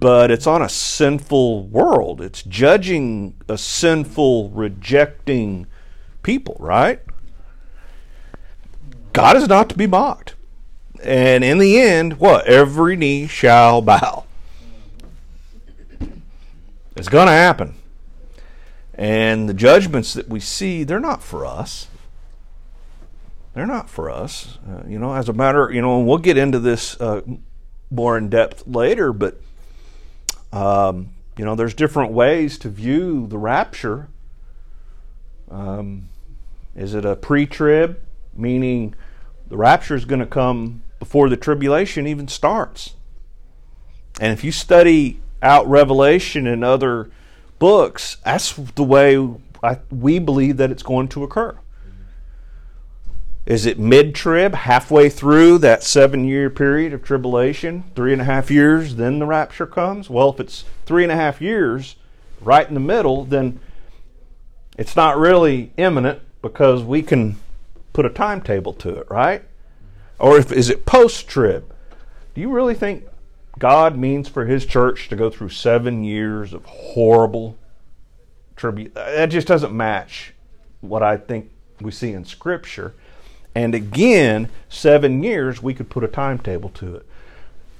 but 0.00 0.30
it's 0.30 0.46
on 0.46 0.62
a 0.62 0.68
sinful 0.68 1.66
world. 1.66 2.20
It's 2.20 2.42
judging 2.42 3.34
a 3.48 3.58
sinful, 3.58 4.50
rejecting 4.50 5.66
people, 6.22 6.56
right? 6.60 7.00
God 9.12 9.36
is 9.36 9.48
not 9.48 9.68
to 9.70 9.76
be 9.76 9.86
mocked. 9.86 10.34
And 11.02 11.42
in 11.42 11.58
the 11.58 11.80
end, 11.80 12.20
what? 12.20 12.46
Every 12.46 12.96
knee 12.96 13.26
shall 13.26 13.82
bow. 13.82 14.24
It's 16.96 17.08
going 17.08 17.26
to 17.26 17.32
happen. 17.32 17.74
And 18.94 19.48
the 19.48 19.54
judgments 19.54 20.14
that 20.14 20.28
we 20.28 20.40
see, 20.40 20.84
they're 20.84 21.00
not 21.00 21.22
for 21.22 21.46
us. 21.46 21.88
They're 23.58 23.66
not 23.66 23.90
for 23.90 24.08
us. 24.08 24.56
Uh, 24.64 24.84
you 24.86 25.00
know, 25.00 25.12
as 25.14 25.28
a 25.28 25.32
matter, 25.32 25.68
you 25.72 25.82
know, 25.82 25.98
and 25.98 26.06
we'll 26.06 26.18
get 26.18 26.38
into 26.38 26.60
this 26.60 26.98
uh, 27.00 27.22
more 27.90 28.16
in 28.16 28.28
depth 28.28 28.68
later, 28.68 29.12
but 29.12 29.40
um, 30.52 31.08
you 31.36 31.44
know, 31.44 31.56
there's 31.56 31.74
different 31.74 32.12
ways 32.12 32.56
to 32.58 32.68
view 32.68 33.26
the 33.26 33.36
rapture. 33.36 34.10
Um, 35.50 36.08
Is 36.76 36.94
it 36.94 37.04
a 37.04 37.16
pre 37.16 37.46
trib, 37.46 38.00
meaning 38.32 38.94
the 39.48 39.56
rapture 39.56 39.96
is 39.96 40.04
going 40.04 40.20
to 40.20 40.26
come 40.26 40.84
before 41.00 41.28
the 41.28 41.36
tribulation 41.36 42.06
even 42.06 42.28
starts? 42.28 42.94
And 44.20 44.32
if 44.32 44.44
you 44.44 44.52
study 44.52 45.20
out 45.42 45.66
Revelation 45.66 46.46
and 46.46 46.62
other 46.62 47.10
books, 47.58 48.18
that's 48.24 48.52
the 48.52 48.84
way 48.84 49.18
I, 49.64 49.78
we 49.90 50.20
believe 50.20 50.58
that 50.58 50.70
it's 50.70 50.84
going 50.84 51.08
to 51.08 51.24
occur. 51.24 51.58
Is 53.48 53.64
it 53.64 53.78
mid 53.78 54.14
trib, 54.14 54.54
halfway 54.54 55.08
through 55.08 55.56
that 55.58 55.82
seven 55.82 56.26
year 56.26 56.50
period 56.50 56.92
of 56.92 57.02
tribulation, 57.02 57.84
three 57.96 58.12
and 58.12 58.20
a 58.20 58.26
half 58.26 58.50
years, 58.50 58.96
then 58.96 59.20
the 59.20 59.24
rapture 59.24 59.66
comes? 59.66 60.10
Well, 60.10 60.28
if 60.28 60.38
it's 60.38 60.66
three 60.84 61.02
and 61.02 61.10
a 61.10 61.16
half 61.16 61.40
years, 61.40 61.96
right 62.42 62.68
in 62.68 62.74
the 62.74 62.80
middle, 62.80 63.24
then 63.24 63.58
it's 64.76 64.94
not 64.94 65.16
really 65.16 65.72
imminent 65.78 66.20
because 66.42 66.82
we 66.82 67.00
can 67.00 67.36
put 67.94 68.04
a 68.04 68.10
timetable 68.10 68.74
to 68.74 68.94
it, 68.96 69.06
right? 69.08 69.42
Or 70.18 70.36
if, 70.36 70.52
is 70.52 70.68
it 70.68 70.84
post 70.84 71.26
trib? 71.26 71.72
Do 72.34 72.42
you 72.42 72.50
really 72.50 72.74
think 72.74 73.06
God 73.58 73.96
means 73.96 74.28
for 74.28 74.44
His 74.44 74.66
church 74.66 75.08
to 75.08 75.16
go 75.16 75.30
through 75.30 75.48
seven 75.48 76.04
years 76.04 76.52
of 76.52 76.66
horrible 76.66 77.56
tribute? 78.56 78.92
That 78.94 79.30
just 79.30 79.48
doesn't 79.48 79.74
match 79.74 80.34
what 80.82 81.02
I 81.02 81.16
think 81.16 81.50
we 81.80 81.92
see 81.92 82.12
in 82.12 82.26
Scripture. 82.26 82.92
And 83.58 83.74
again, 83.74 84.50
seven 84.68 85.24
years, 85.24 85.60
we 85.60 85.74
could 85.74 85.90
put 85.90 86.04
a 86.04 86.08
timetable 86.08 86.68
to 86.68 86.94
it. 86.94 87.06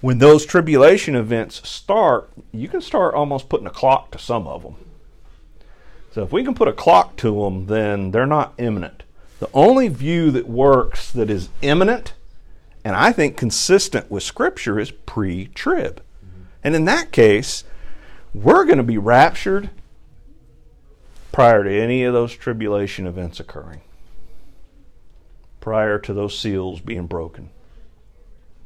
When 0.01 0.19
those 0.19 0.45
tribulation 0.45 1.15
events 1.15 1.69
start, 1.69 2.29
you 2.51 2.67
can 2.67 2.81
start 2.81 3.15
almost 3.15 3.49
putting 3.49 3.69
a 3.69 3.71
clock 3.71 4.11
to 4.11 4.19
some 4.19 4.49
of 4.49 4.65
them. 4.65 4.75
So 6.11 6.25
if 6.25 6.33
we 6.33 6.43
can 6.43 6.57
put 6.57 6.67
a 6.67 6.73
clock 6.73 7.15
to 7.19 7.45
them, 7.45 7.67
then 7.67 8.11
they're 8.11 8.27
not 8.27 8.55
imminent. 8.59 9.05
The 9.39 9.49
only 9.55 9.87
view 9.87 10.33
that 10.33 10.49
works 10.49 11.13
that 11.13 11.31
is 11.31 11.49
imminent 11.63 12.13
and 12.85 12.97
I 12.97 13.13
think 13.13 13.37
consistent 13.37 14.11
with 14.11 14.25
Scripture 14.25 14.81
is 14.81 14.91
pre 14.91 15.47
trib. 15.47 16.03
And 16.65 16.75
in 16.75 16.87
that 16.87 17.13
case, 17.13 17.63
we're 18.35 18.65
going 18.65 18.79
to 18.79 18.83
be 18.83 18.99
raptured 18.99 19.71
prior 21.31 21.63
to 21.63 21.71
any 21.71 22.03
of 22.03 22.15
those 22.15 22.35
tribulation 22.35 23.07
events 23.07 23.39
occurring 23.39 23.83
prior 25.69 25.99
to 25.99 26.15
those 26.15 26.39
seals 26.39 26.81
being 26.81 27.07
broken. 27.07 27.51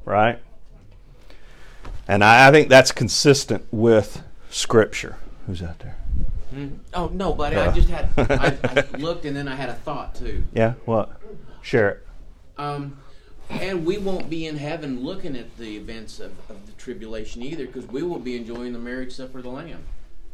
Right? 0.05 0.39
And 2.07 2.23
I, 2.23 2.47
I 2.47 2.53
think 2.53 2.69
that's 2.69 2.93
consistent 2.93 3.67
with 3.73 4.23
Scripture. 4.51 5.17
Who's 5.49 5.65
out 5.65 5.81
there? 5.81 5.97
Mm. 6.55 6.79
Oh 6.95 7.11
no, 7.13 7.33
buddy! 7.33 7.57
Uh. 7.57 7.71
I 7.71 7.75
just 7.75 7.89
had 7.89 8.09
I, 8.17 8.57
I, 8.63 8.97
looked 8.99 9.25
and 9.25 9.35
then 9.35 9.49
I 9.49 9.57
had 9.57 9.69
a 9.69 9.75
thought 9.75 10.15
too. 10.15 10.45
Yeah, 10.55 10.75
what? 10.85 11.21
Share 11.61 11.89
it. 11.91 12.07
Um, 12.57 12.99
and 13.51 13.85
we 13.85 13.99
won't 13.99 14.31
be 14.31 14.47
in 14.47 14.57
heaven 14.59 15.03
looking 15.03 15.35
at 15.35 15.57
the 15.59 15.77
events 15.77 16.21
of, 16.21 16.31
of 16.49 16.67
the 16.67 16.73
tribulation 16.73 17.43
either, 17.43 17.67
because 17.67 17.89
we 17.89 18.05
will 18.05 18.21
be 18.21 18.37
enjoying 18.37 18.75
the 18.75 18.79
marriage 18.79 19.13
supper 19.13 19.39
of 19.39 19.45
the 19.45 19.51
Lamb. 19.51 19.83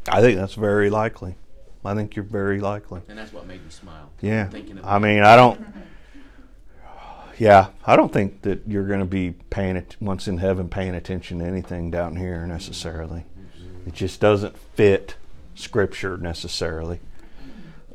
I 0.06 0.20
think 0.20 0.38
that's 0.38 0.54
very 0.54 0.90
likely. 0.90 1.36
I 1.82 1.94
think 1.94 2.14
you're 2.14 2.24
very 2.24 2.60
likely. 2.60 3.00
And 3.08 3.16
that's 3.16 3.32
what 3.32 3.46
made 3.46 3.64
me 3.64 3.70
smile. 3.70 4.10
Yeah. 4.20 4.50
I 4.84 4.98
mean, 4.98 5.22
I 5.22 5.34
don't. 5.34 5.64
Yeah, 7.38 7.68
I 7.86 7.94
don't 7.94 8.12
think 8.12 8.42
that 8.42 8.62
you're 8.66 8.86
going 8.86 9.00
to 9.00 9.06
be 9.06 9.34
paying 9.50 9.76
it 9.76 9.96
once 10.00 10.26
in 10.26 10.38
heaven, 10.38 10.68
paying 10.68 10.94
attention 10.94 11.38
to 11.38 11.44
anything 11.44 11.90
down 11.90 12.16
here 12.16 12.46
necessarily. 12.46 13.24
It 13.86 13.94
just 13.94 14.20
doesn't 14.20 14.58
fit 14.58 15.16
Scripture 15.54 16.16
necessarily. 16.16 17.00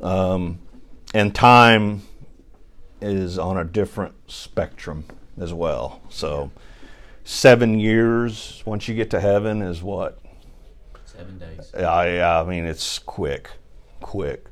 Um, 0.01 0.60
and 1.13 1.36
time 1.36 2.03
is 3.01 3.38
on 3.38 3.58
a 3.58 3.63
different 3.63 4.15
spectrum 4.32 5.06
as 5.39 5.53
well. 5.53 6.01
So, 6.10 6.51
seven 7.25 7.79
years 7.79 8.63
once 8.65 8.88
you 8.88 8.95
get 8.95 9.10
to 9.12 9.19
heaven 9.19 9.62
is 9.62 9.84
what? 9.84 10.19
Seven 11.06 11.38
days. 11.38 11.73
I, 11.75 12.21
I 12.21 12.43
mean, 12.43 12.65
it's 12.65 12.97
quick, 12.99 13.49
quick. 14.01 14.45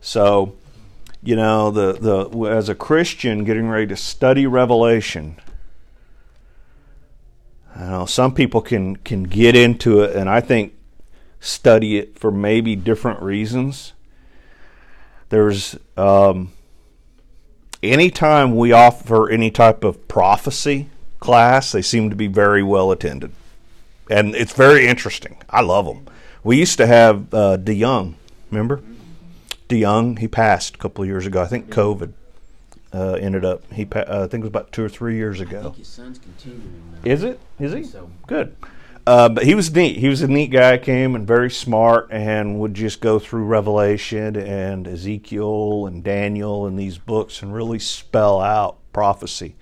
So, 0.00 0.54
you 1.26 1.34
know, 1.34 1.72
the, 1.72 1.92
the 1.94 2.44
as 2.46 2.68
a 2.68 2.74
Christian 2.74 3.42
getting 3.42 3.68
ready 3.68 3.88
to 3.88 3.96
study 3.96 4.46
Revelation, 4.46 5.36
I 7.74 7.86
know 7.86 8.06
some 8.06 8.32
people 8.32 8.60
can 8.60 8.94
can 8.96 9.24
get 9.24 9.56
into 9.56 10.02
it, 10.02 10.14
and 10.14 10.30
I 10.30 10.40
think 10.40 10.74
study 11.40 11.98
it 11.98 12.16
for 12.16 12.30
maybe 12.30 12.76
different 12.76 13.20
reasons. 13.22 13.92
There's 15.28 15.76
um, 15.96 16.52
anytime 17.82 18.54
we 18.54 18.70
offer 18.70 19.28
any 19.28 19.50
type 19.50 19.82
of 19.82 20.06
prophecy 20.06 20.88
class, 21.18 21.72
they 21.72 21.82
seem 21.82 22.08
to 22.10 22.16
be 22.16 22.28
very 22.28 22.62
well 22.62 22.92
attended. 22.92 23.32
And 24.08 24.36
it's 24.36 24.52
very 24.52 24.86
interesting. 24.86 25.38
I 25.50 25.62
love 25.62 25.86
them. 25.86 26.06
We 26.44 26.58
used 26.58 26.78
to 26.78 26.86
have 26.86 27.34
uh, 27.34 27.56
DeYoung, 27.56 28.14
remember? 28.52 28.80
DeYoung, 29.68 30.18
he 30.18 30.28
passed 30.28 30.76
a 30.76 30.78
couple 30.78 31.02
of 31.02 31.08
years 31.08 31.26
ago. 31.26 31.42
I 31.42 31.46
think 31.46 31.70
COVID 31.70 32.12
uh, 32.92 33.12
ended 33.14 33.44
up. 33.44 33.62
He, 33.72 33.84
pa- 33.84 34.00
uh, 34.00 34.24
I 34.24 34.28
think 34.28 34.42
it 34.42 34.44
was 34.44 34.48
about 34.48 34.72
two 34.72 34.84
or 34.84 34.88
three 34.88 35.16
years 35.16 35.40
ago. 35.40 35.74
his 35.76 35.88
son's 35.88 36.18
continuing. 36.18 36.82
Is 37.04 37.22
it? 37.22 37.40
Is 37.58 37.72
he? 37.72 37.84
So. 37.84 38.10
Good. 38.26 38.56
Uh, 39.06 39.28
but 39.28 39.44
he 39.44 39.54
was 39.54 39.72
neat. 39.72 39.98
He 39.98 40.08
was 40.08 40.22
a 40.22 40.26
neat 40.28 40.48
guy. 40.48 40.78
Came 40.78 41.14
and 41.14 41.26
very 41.26 41.50
smart, 41.50 42.08
and 42.10 42.58
would 42.58 42.74
just 42.74 43.00
go 43.00 43.18
through 43.18 43.44
Revelation 43.44 44.34
and 44.36 44.88
Ezekiel 44.88 45.86
and 45.86 46.02
Daniel 46.02 46.66
and 46.66 46.76
these 46.76 46.98
books 46.98 47.40
and 47.40 47.54
really 47.54 47.78
spell 47.78 48.40
out 48.40 48.78
prophecy. 48.92 49.54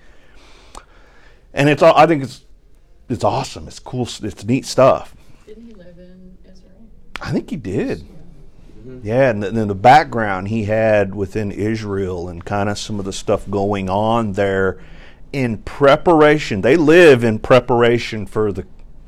And 1.53 1.69
it's 1.69 1.83
all. 1.83 1.95
I 1.95 2.07
think 2.07 2.23
it's 2.23 2.41
it's 3.07 3.23
awesome. 3.23 3.67
It's 3.67 3.79
cool. 3.79 4.07
It's 4.23 4.43
neat 4.43 4.65
stuff. 4.65 5.15
Didn't 5.45 5.67
he 5.67 5.73
live 5.73 5.97
in 5.99 6.37
Israel? 6.43 6.71
I 7.21 7.31
think 7.31 7.49
he 7.51 7.55
did. 7.55 8.05
Mm-hmm. 8.85 9.07
Yeah, 9.07 9.31
and 9.31 9.41
then 9.41 9.67
the 9.67 9.75
background 9.75 10.49
he 10.49 10.65
had 10.65 11.15
within 11.15 11.51
Israel 11.51 12.29
and 12.29 12.45
kind 12.45 12.69
of 12.69 12.77
some 12.77 12.99
of 12.99 13.05
the 13.05 13.13
stuff 13.13 13.49
going 13.49 13.89
on 13.89 14.33
there 14.33 14.79
in 15.33 15.57
preparation. 15.59 16.61
They 16.61 16.77
live 16.77 17.23
in 17.23 17.39
preparation 17.39 18.27
for 18.27 18.51
the 18.51 18.65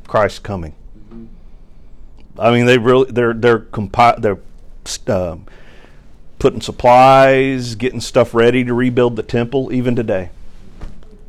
Christ 0.08 0.42
coming. 0.42 0.74
Mm-hmm. 0.98 2.42
I 2.42 2.52
mean, 2.52 2.66
they 2.66 2.80
really 2.80 3.12
they're 3.12 3.34
they're 3.34 3.60
compi- 3.60 4.20
they're 4.20 4.40
uh, 5.08 5.38
putting 6.40 6.62
supplies, 6.62 7.76
getting 7.76 8.02
stuff 8.02 8.34
ready 8.34 8.63
to 8.63 8.74
rebuild 8.74 9.16
the 9.16 9.24
temple 9.24 9.72
even 9.72 9.96
today, 9.96 10.32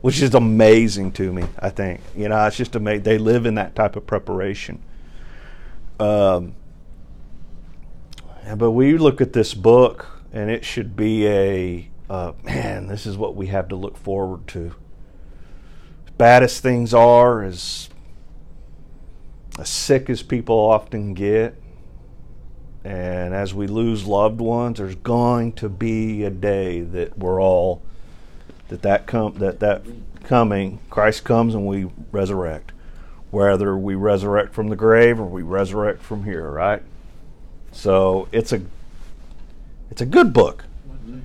which 0.00 0.22
is 0.22 0.34
amazing 0.34 1.12
to 1.12 1.34
me. 1.34 1.44
I 1.58 1.68
think 1.68 2.00
you 2.16 2.30
know 2.30 2.46
it's 2.46 2.56
just 2.56 2.74
amazing. 2.74 3.02
They 3.02 3.18
live 3.18 3.44
in 3.44 3.56
that 3.56 3.74
type 3.74 3.94
of 3.94 4.06
preparation. 4.06 4.80
Um, 6.00 6.54
but 8.56 8.70
we 8.70 8.96
look 8.96 9.20
at 9.20 9.32
this 9.32 9.54
book, 9.54 10.06
and 10.32 10.50
it 10.50 10.64
should 10.64 10.96
be 10.96 11.26
a 11.26 11.88
uh, 12.10 12.32
man. 12.44 12.86
This 12.86 13.06
is 13.06 13.16
what 13.16 13.36
we 13.36 13.48
have 13.48 13.68
to 13.68 13.76
look 13.76 13.96
forward 13.96 14.46
to. 14.48 14.74
As 16.06 16.12
bad 16.16 16.42
as 16.42 16.60
things 16.60 16.94
are, 16.94 17.42
as 17.42 17.88
as 19.58 19.68
sick 19.68 20.08
as 20.08 20.22
people 20.22 20.54
often 20.54 21.14
get, 21.14 21.60
and 22.84 23.34
as 23.34 23.52
we 23.52 23.66
lose 23.66 24.06
loved 24.06 24.40
ones, 24.40 24.78
there's 24.78 24.94
going 24.94 25.52
to 25.54 25.68
be 25.68 26.24
a 26.24 26.30
day 26.30 26.80
that 26.80 27.18
we're 27.18 27.42
all 27.42 27.82
that 28.68 28.82
that 28.82 29.06
come 29.06 29.34
that 29.38 29.60
that 29.60 29.82
coming 30.24 30.78
Christ 30.90 31.24
comes 31.24 31.54
and 31.54 31.66
we 31.66 31.90
resurrect, 32.12 32.72
whether 33.30 33.76
we 33.76 33.94
resurrect 33.94 34.54
from 34.54 34.68
the 34.68 34.76
grave 34.76 35.18
or 35.18 35.24
we 35.24 35.42
resurrect 35.42 36.02
from 36.02 36.24
here, 36.24 36.50
right? 36.50 36.82
So 37.72 38.28
it's 38.32 38.52
a 38.52 38.60
it's 39.90 40.00
a 40.00 40.06
good 40.06 40.32
book. 40.32 40.64
One 40.86 40.98
thing, 40.98 41.22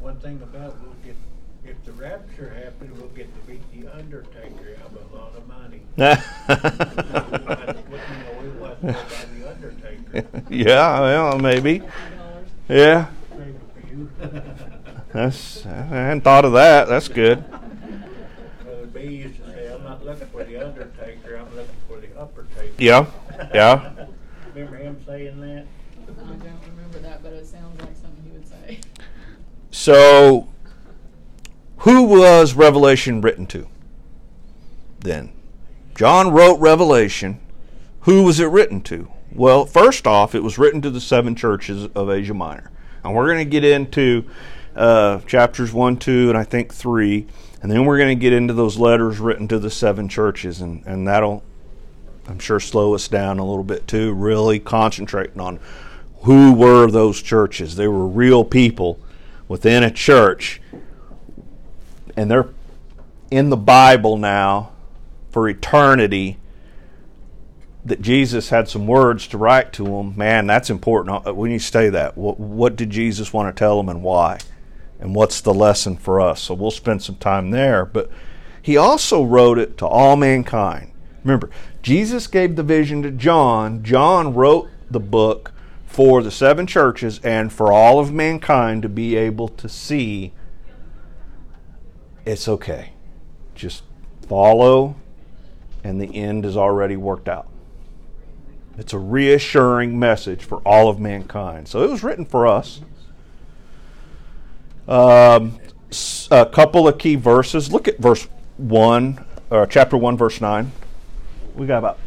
one 0.00 0.16
thing 0.20 0.40
about 0.42 0.76
we'll 0.82 0.94
get 1.04 1.16
if 1.64 1.82
the 1.84 1.92
rapture 1.92 2.50
happens, 2.50 2.98
we'll 2.98 3.08
get 3.10 3.28
to 3.34 3.40
beat 3.50 3.62
the 3.72 3.92
Undertaker 3.94 4.76
out 4.82 4.92
of 4.92 5.12
a 5.12 5.16
lot 5.16 5.34
of 5.36 5.46
money. 5.48 5.80
yeah, 10.50 11.00
well, 11.00 11.38
maybe. 11.38 11.82
Yeah. 12.68 13.08
That's 15.12 15.64
I 15.64 15.70
hadn't 15.70 16.22
thought 16.22 16.44
of 16.44 16.52
that. 16.52 16.88
That's 16.88 17.08
good. 17.08 17.44
Brother 17.48 18.86
B 18.92 19.00
used 19.00 19.42
to 19.42 19.50
say, 19.50 19.72
"I'm 19.72 19.84
not 19.84 20.04
looking 20.04 20.26
for 20.28 20.44
the 20.44 20.56
Undertaker. 20.56 21.36
I'm 21.36 21.54
looking 21.54 21.74
for 21.88 21.98
the 21.98 22.20
Upper 22.20 22.46
Taker." 22.56 22.74
Yeah, 22.78 23.06
yeah. 23.54 24.03
Remember 25.06 25.24
him 25.24 25.40
saying 25.40 25.54
that? 25.56 25.66
I 26.24 26.36
don't 26.36 26.76
remember 26.76 26.98
that, 27.00 27.22
but 27.22 27.32
it 27.32 27.46
sounds 27.46 27.80
like 27.80 27.96
something 27.96 28.24
he 28.24 28.30
would 28.30 28.46
say. 28.46 28.80
So, 29.70 30.48
who 31.78 32.04
was 32.04 32.54
Revelation 32.54 33.20
written 33.20 33.46
to? 33.46 33.66
Then, 35.00 35.32
John 35.94 36.30
wrote 36.30 36.58
Revelation. 36.60 37.40
Who 38.00 38.22
was 38.22 38.40
it 38.40 38.46
written 38.46 38.80
to? 38.82 39.10
Well, 39.32 39.66
first 39.66 40.06
off, 40.06 40.34
it 40.34 40.42
was 40.42 40.58
written 40.58 40.82
to 40.82 40.90
the 40.90 41.00
seven 41.00 41.34
churches 41.34 41.88
of 41.94 42.10
Asia 42.10 42.34
Minor. 42.34 42.70
And 43.02 43.14
we're 43.14 43.26
going 43.26 43.44
to 43.44 43.50
get 43.50 43.64
into 43.64 44.24
uh, 44.76 45.18
chapters 45.20 45.72
1, 45.72 45.96
2, 45.96 46.28
and 46.28 46.38
I 46.38 46.44
think 46.44 46.72
3. 46.72 47.26
And 47.62 47.70
then 47.70 47.84
we're 47.84 47.98
going 47.98 48.16
to 48.16 48.20
get 48.20 48.32
into 48.32 48.54
those 48.54 48.78
letters 48.78 49.18
written 49.18 49.48
to 49.48 49.58
the 49.58 49.70
seven 49.70 50.08
churches, 50.08 50.60
and, 50.60 50.84
and 50.86 51.08
that'll, 51.08 51.42
I'm 52.26 52.38
sure, 52.38 52.60
slow 52.60 52.94
us 52.94 53.08
down 53.08 53.38
a 53.38 53.44
little 53.44 53.64
bit 53.64 53.86
too, 53.86 54.12
really 54.12 54.58
concentrating 54.58 55.40
on 55.40 55.60
who 56.22 56.52
were 56.54 56.90
those 56.90 57.20
churches. 57.20 57.76
They 57.76 57.88
were 57.88 58.06
real 58.06 58.44
people 58.44 58.98
within 59.46 59.82
a 59.82 59.90
church, 59.90 60.60
and 62.16 62.30
they're 62.30 62.48
in 63.30 63.50
the 63.50 63.56
Bible 63.56 64.16
now 64.16 64.72
for 65.30 65.48
eternity 65.48 66.38
that 67.84 68.00
Jesus 68.00 68.48
had 68.48 68.68
some 68.68 68.86
words 68.86 69.26
to 69.28 69.38
write 69.38 69.72
to 69.74 69.84
them, 69.84 70.16
man, 70.16 70.46
that's 70.46 70.70
important. 70.70 71.36
We 71.36 71.50
need 71.50 71.60
to 71.60 71.64
say 71.64 71.90
that. 71.90 72.16
What, 72.16 72.40
what, 72.40 72.76
did 72.76 72.88
Jesus 72.88 73.32
want 73.32 73.54
to 73.54 73.58
tell 73.58 73.76
them 73.76 73.90
and 73.90 74.02
why? 74.02 74.38
And 74.98 75.14
what's 75.14 75.42
the 75.42 75.52
lesson 75.52 75.96
for 75.96 76.20
us? 76.20 76.40
So 76.40 76.54
we'll 76.54 76.70
spend 76.70 77.02
some 77.02 77.16
time 77.16 77.50
there. 77.50 77.84
But 77.84 78.10
he 78.62 78.78
also 78.78 79.22
wrote 79.22 79.58
it 79.58 79.76
to 79.78 79.86
all 79.86 80.16
mankind. 80.16 80.92
Remember, 81.24 81.50
Jesus 81.82 82.26
gave 82.26 82.54
the 82.54 82.62
vision 82.62 83.02
to 83.02 83.10
John. 83.10 83.82
John 83.82 84.34
wrote 84.34 84.68
the 84.90 85.00
book 85.00 85.52
for 85.86 86.22
the 86.22 86.30
seven 86.30 86.66
churches 86.66 87.18
and 87.24 87.52
for 87.52 87.72
all 87.72 87.98
of 87.98 88.12
mankind 88.12 88.82
to 88.82 88.88
be 88.88 89.16
able 89.16 89.48
to 89.48 89.68
see 89.68 90.32
it's 92.24 92.48
okay. 92.48 92.92
Just 93.54 93.82
follow, 94.28 94.96
and 95.82 96.00
the 96.00 96.14
end 96.14 96.44
is 96.44 96.56
already 96.56 96.96
worked 96.96 97.28
out. 97.28 97.46
It's 98.78 98.92
a 98.92 98.98
reassuring 98.98 99.98
message 99.98 100.44
for 100.44 100.58
all 100.58 100.88
of 100.88 100.98
mankind. 100.98 101.68
So 101.68 101.82
it 101.84 101.90
was 101.90 102.02
written 102.02 102.24
for 102.24 102.46
us. 102.46 102.80
Um, 104.88 105.58
a 106.30 106.46
couple 106.46 106.88
of 106.88 106.98
key 106.98 107.14
verses. 107.14 107.72
Look 107.72 107.86
at 107.86 107.98
verse 107.98 108.26
1, 108.56 109.24
or 109.50 109.66
chapter 109.66 109.96
1, 109.96 110.16
verse 110.16 110.40
9. 110.40 110.72
We 111.54 111.66
got 111.66 111.78
about 111.78 111.98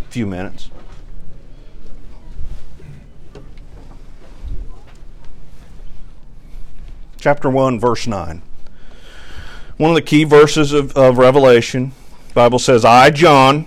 a 0.00 0.10
few 0.10 0.26
minutes. 0.26 0.70
Chapter 7.18 7.50
1, 7.50 7.78
verse 7.78 8.06
9. 8.06 8.42
One 9.76 9.90
of 9.90 9.94
the 9.94 10.02
key 10.02 10.24
verses 10.24 10.72
of, 10.72 10.96
of 10.96 11.18
Revelation. 11.18 11.92
Bible 12.32 12.58
says, 12.58 12.84
I, 12.84 13.10
John, 13.10 13.66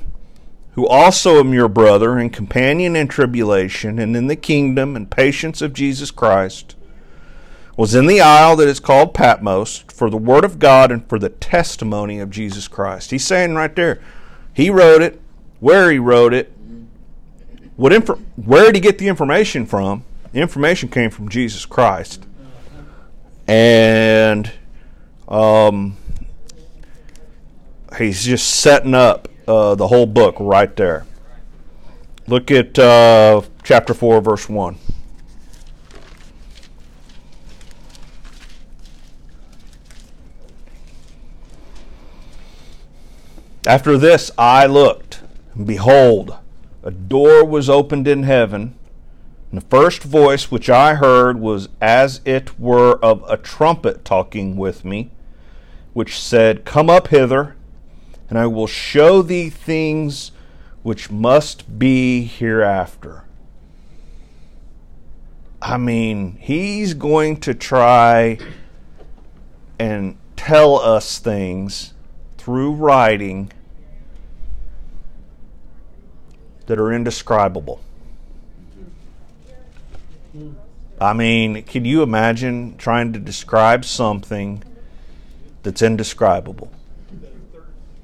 who 0.73 0.87
also 0.87 1.39
am 1.39 1.53
your 1.53 1.67
brother 1.67 2.17
and 2.17 2.31
companion 2.33 2.95
in 2.95 3.07
tribulation 3.07 3.99
and 3.99 4.15
in 4.15 4.27
the 4.27 4.35
kingdom 4.35 4.95
and 4.95 5.09
patience 5.09 5.61
of 5.61 5.73
Jesus 5.73 6.11
Christ, 6.11 6.75
was 7.75 7.93
in 7.93 8.07
the 8.07 8.21
isle 8.21 8.55
that 8.55 8.67
is 8.67 8.79
called 8.79 9.13
Patmos 9.13 9.85
for 9.87 10.09
the 10.09 10.17
word 10.17 10.43
of 10.43 10.59
God 10.59 10.91
and 10.91 11.07
for 11.07 11.19
the 11.19 11.29
testimony 11.29 12.19
of 12.19 12.31
Jesus 12.31 12.67
Christ. 12.67 13.11
He's 13.11 13.25
saying 13.25 13.53
right 13.55 13.75
there, 13.75 14.01
he 14.57 14.71
wrote 14.71 15.03
it, 15.03 15.21
where 15.59 15.91
he 15.91 15.99
wrote 15.99 16.33
it, 16.33 16.51
what 17.75 17.91
infor- 17.93 18.19
where 18.37 18.65
did 18.65 18.73
he 18.73 18.81
get 18.81 18.97
the 18.97 19.07
information 19.07 19.67
from? 19.67 20.03
The 20.31 20.39
information 20.39 20.89
came 20.89 21.11
from 21.11 21.29
Jesus 21.29 21.63
Christ. 21.63 22.25
And 23.47 24.51
um, 25.27 25.95
he's 27.99 28.25
just 28.25 28.49
setting 28.49 28.95
up 28.95 29.27
uh, 29.47 29.75
the 29.75 29.89
whole 29.89 30.07
book 30.07 30.35
right 30.39 30.75
there. 30.75 31.05
Look 32.25 32.49
at 32.49 32.79
uh, 32.79 33.43
chapter 33.61 33.93
4, 33.93 34.21
verse 34.21 34.49
1. 34.49 34.75
After 43.67 43.97
this 43.97 44.31
I 44.37 44.65
looked, 44.65 45.19
and 45.53 45.67
behold, 45.67 46.37
a 46.83 46.89
door 46.89 47.43
was 47.43 47.69
opened 47.69 48.07
in 48.07 48.23
heaven, 48.23 48.75
and 49.51 49.61
the 49.61 49.65
first 49.65 50.03
voice 50.03 50.49
which 50.49 50.69
I 50.69 50.93
heard 50.93 51.41
was 51.41 51.67
as 51.81 52.21
it 52.23 52.57
were 52.57 52.97
of 53.03 53.29
a 53.29 53.35
trumpet 53.35 54.05
talking 54.05 54.55
with 54.55 54.85
me, 54.85 55.11
which 55.91 56.17
said, 56.17 56.63
Come 56.63 56.89
up 56.89 57.09
hither 57.09 57.57
and 58.29 58.39
I 58.39 58.47
will 58.47 58.67
show 58.67 59.21
thee 59.21 59.49
things 59.49 60.31
which 60.81 61.11
must 61.11 61.77
be 61.77 62.23
hereafter. 62.23 63.25
I 65.61 65.75
mean, 65.75 66.37
he's 66.39 66.93
going 66.93 67.41
to 67.41 67.53
try 67.53 68.37
and 69.77 70.17
tell 70.37 70.79
us 70.79 71.19
things 71.19 71.93
through 72.47 72.71
writing 72.71 73.51
that 76.67 76.79
are 76.79 76.93
indescribable. 76.93 77.81
I 80.97 81.11
mean, 81.11 81.63
can 81.63 81.83
you 81.83 82.03
imagine 82.03 82.77
trying 82.77 83.11
to 83.11 83.19
describe 83.19 83.83
something 83.83 84.63
that's 85.63 85.81
indescribable? 85.81 86.71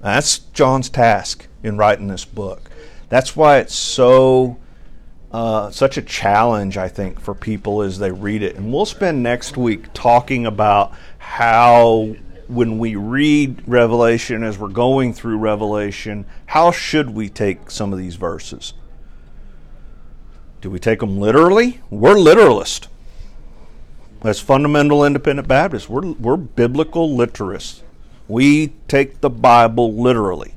That's 0.02 0.40
John's 0.40 0.90
task 0.90 1.48
in 1.64 1.78
writing 1.78 2.10
this 2.10 2.26
book. 2.26 2.70
That's 3.08 3.38
why 3.38 3.60
it's 3.60 3.74
so 3.74 4.58
uh, 5.32 5.72
such 5.72 5.96
a 5.96 6.02
challenge, 6.02 6.78
I 6.78 6.90
think, 6.90 7.22
for 7.22 7.34
people 7.34 7.82
as 7.82 7.98
they 7.98 8.12
read 8.12 8.44
it. 8.44 8.58
And 8.58 8.74
we'll 8.74 8.86
spend 8.86 9.24
next 9.24 9.56
week 9.56 9.94
talking 9.94 10.46
about 10.46 10.92
how, 11.18 12.18
when 12.48 12.78
we 12.78 12.96
read 12.96 13.64
Revelation, 13.68 14.44
as 14.44 14.58
we're 14.58 14.68
going 14.70 15.14
through 15.14 15.38
Revelation, 15.38 16.26
how 16.48 16.72
should 16.72 17.12
we 17.12 17.30
take 17.30 17.72
some 17.72 17.94
of 17.94 18.00
these 18.00 18.16
verses? 18.16 18.74
Do 20.62 20.70
we 20.70 20.80
take 20.80 21.00
them 21.00 21.20
literally? 21.20 21.82
We're 21.90 22.16
literalists. 22.16 22.88
As 24.24 24.40
fundamental 24.40 25.04
independent 25.04 25.48
Baptists, 25.48 25.90
we're, 25.90 26.14
we're 26.14 26.38
biblical 26.38 27.10
literalists. 27.10 27.82
We 28.28 28.74
take 28.88 29.20
the 29.20 29.30
Bible 29.30 29.94
literally. 29.94 30.54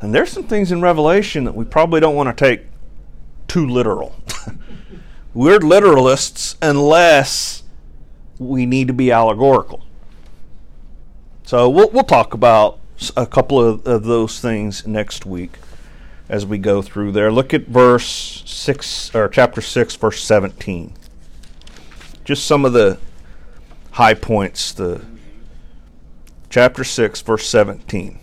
And 0.00 0.14
there's 0.14 0.30
some 0.30 0.44
things 0.44 0.70
in 0.70 0.82
Revelation 0.82 1.44
that 1.44 1.54
we 1.54 1.64
probably 1.64 2.00
don't 2.00 2.14
want 2.14 2.36
to 2.36 2.44
take 2.44 2.66
too 3.48 3.66
literal. 3.66 4.14
We're 5.34 5.58
literalists 5.58 6.56
unless 6.62 7.62
we 8.38 8.66
need 8.66 8.88
to 8.88 8.94
be 8.94 9.10
allegorical. 9.10 9.85
So 11.46 11.70
we'll, 11.70 11.88
we'll 11.90 12.04
talk 12.04 12.34
about 12.34 12.78
a 13.16 13.24
couple 13.24 13.58
of, 13.58 13.86
of 13.86 14.04
those 14.04 14.40
things 14.40 14.86
next 14.86 15.24
week 15.24 15.58
as 16.28 16.44
we 16.44 16.58
go 16.58 16.82
through 16.82 17.12
there. 17.12 17.32
Look 17.32 17.54
at 17.54 17.68
verse 17.68 18.42
6 18.44 19.14
or 19.14 19.28
chapter 19.28 19.60
6 19.60 19.94
verse 19.96 20.22
17. 20.22 20.92
Just 22.24 22.44
some 22.44 22.64
of 22.64 22.72
the 22.72 22.98
high 23.92 24.14
points, 24.14 24.72
the 24.72 25.06
chapter 26.50 26.82
6, 26.82 27.20
verse 27.20 27.46
17. 27.46 28.18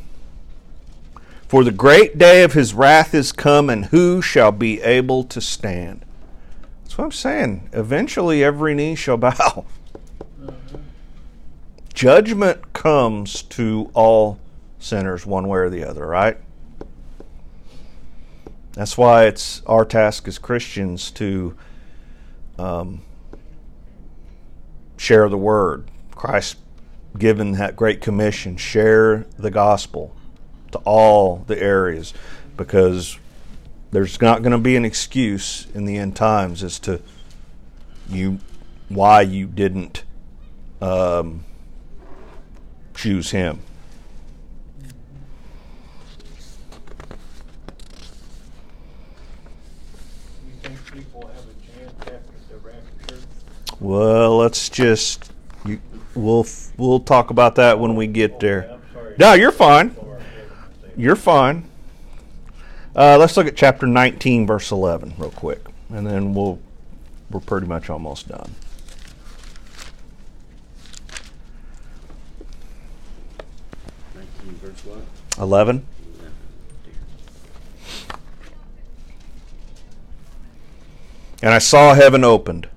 For 1.48 1.64
the 1.64 1.72
great 1.72 2.18
day 2.18 2.44
of 2.44 2.52
his 2.52 2.74
wrath 2.74 3.14
is 3.14 3.32
come, 3.32 3.70
and 3.70 3.86
who 3.86 4.22
shall 4.22 4.52
be 4.52 4.82
able 4.82 5.24
to 5.24 5.40
stand? 5.40 6.04
That's 6.84 6.98
what 6.98 7.06
I'm 7.06 7.12
saying. 7.12 7.70
Eventually, 7.72 8.44
every 8.44 8.76
knee 8.76 8.96
shall 8.96 9.18
bow. 9.18 9.66
Judgment 12.04 12.74
comes 12.74 13.44
to 13.44 13.90
all 13.94 14.38
sinners, 14.78 15.26
one 15.26 15.48
way 15.48 15.60
or 15.60 15.70
the 15.70 15.86
other, 15.86 16.06
right? 16.06 16.36
That's 18.74 18.98
why 18.98 19.24
it's 19.28 19.62
our 19.66 19.86
task 19.86 20.28
as 20.28 20.38
Christians 20.38 21.10
to 21.12 21.56
um, 22.60 23.04
share 24.98 25.30
the 25.30 25.38
word. 25.38 25.90
Christ 26.12 26.58
given 27.18 27.54
that 27.54 27.78
great 27.78 28.02
commission 28.02 28.58
share 28.58 29.26
the 29.38 29.50
gospel 29.50 30.14
to 30.74 30.80
all 30.80 31.46
the 31.48 31.58
areas 31.58 32.14
because 32.58 33.18
there's 33.92 34.20
not 34.20 34.42
going 34.42 34.52
to 34.52 34.58
be 34.58 34.76
an 34.76 34.84
excuse 34.84 35.68
in 35.74 35.86
the 35.86 35.96
end 35.96 36.18
times 36.18 36.66
as 36.66 36.80
to 36.80 37.02
you 38.10 38.40
why 38.90 39.22
you 39.22 39.48
didn't 39.48 40.04
um, 40.82 41.46
choose 42.94 43.32
him. 43.32 43.60
Well, 53.80 54.38
let's 54.38 54.70
just 54.70 55.30
you, 55.66 55.82
we'll 56.16 56.46
we'll 56.78 57.02
talk 57.02 57.32
about 57.32 57.56
that 57.56 57.80
when 57.80 57.96
we 57.96 58.08
get 58.08 58.40
there. 58.40 58.80
No, 59.20 59.34
you're 59.34 59.52
fine. 59.52 59.96
You're 60.96 61.18
fine. 61.18 61.70
Uh, 62.96 63.18
let's 63.18 63.36
look 63.36 63.48
at 63.48 63.56
chapter 63.56 63.88
19, 63.88 64.46
verse 64.46 64.72
11, 64.72 65.16
real 65.18 65.32
quick, 65.32 65.66
and 65.90 66.06
then 66.06 66.34
we'll 66.34 66.60
we're 67.30 67.40
pretty 67.40 67.68
much 67.68 67.90
almost 67.90 68.30
done. 68.30 68.56
Verse 74.62 74.86
what? 74.86 75.02
11. 75.40 75.86
And 81.42 81.54
I 81.54 81.60
saw 81.60 81.94
heaven 81.94 82.24
opened, 82.24 82.70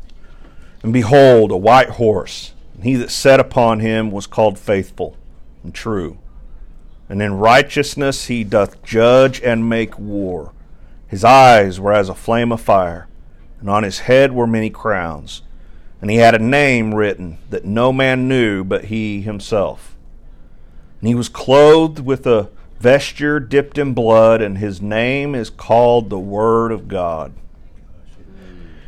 and 0.83 0.93
behold, 0.93 1.53
a 1.53 1.57
white 1.57 1.91
horse, 1.91 2.53
and 2.75 2.85
he 2.85 2.95
that 2.97 3.11
sat 3.11 3.39
upon 3.39 3.81
him 3.81 4.11
was 4.11 4.27
called 4.27 4.59
faithful 4.59 5.17
and 5.63 5.73
true. 5.75 6.19
And 7.09 7.23
in 7.23 7.35
righteousness 7.35 8.27
he 8.27 8.43
doth 8.43 8.83
judge 8.83 9.41
and 9.41 9.69
make 9.69 9.99
war. 9.99 10.53
His 11.07 11.25
eyes 11.25 11.79
were 11.79 11.93
as 11.93 12.09
a 12.09 12.15
flame 12.15 12.51
of 12.51 12.61
fire, 12.61 13.07
and 13.61 13.71
on 13.71 13.85
his 13.85 14.01
head 14.01 14.33
were 14.33 14.47
many 14.47 14.71
crowns. 14.71 15.43
And 16.01 16.11
he 16.11 16.17
had 16.17 16.35
a 16.35 16.39
name 16.39 16.95
written 16.95 17.39
that 17.51 17.65
no 17.65 17.93
man 17.93 18.29
knew 18.29 18.65
but 18.65 18.87
he 18.87 19.23
himself. 19.23 19.96
And 21.01 21.09
he 21.09 21.15
was 21.15 21.29
clothed 21.29 22.01
with 22.01 22.27
a 22.27 22.51
vesture 22.79 23.41
dipped 23.41 23.79
in 23.79 23.95
blood, 23.95 24.41
and 24.41 24.59
his 24.59 24.81
name 24.81 25.35
is 25.35 25.51
called 25.51 26.11
the 26.11 26.19
Word 26.19 26.73
of 26.73 26.89
God. 26.89 27.33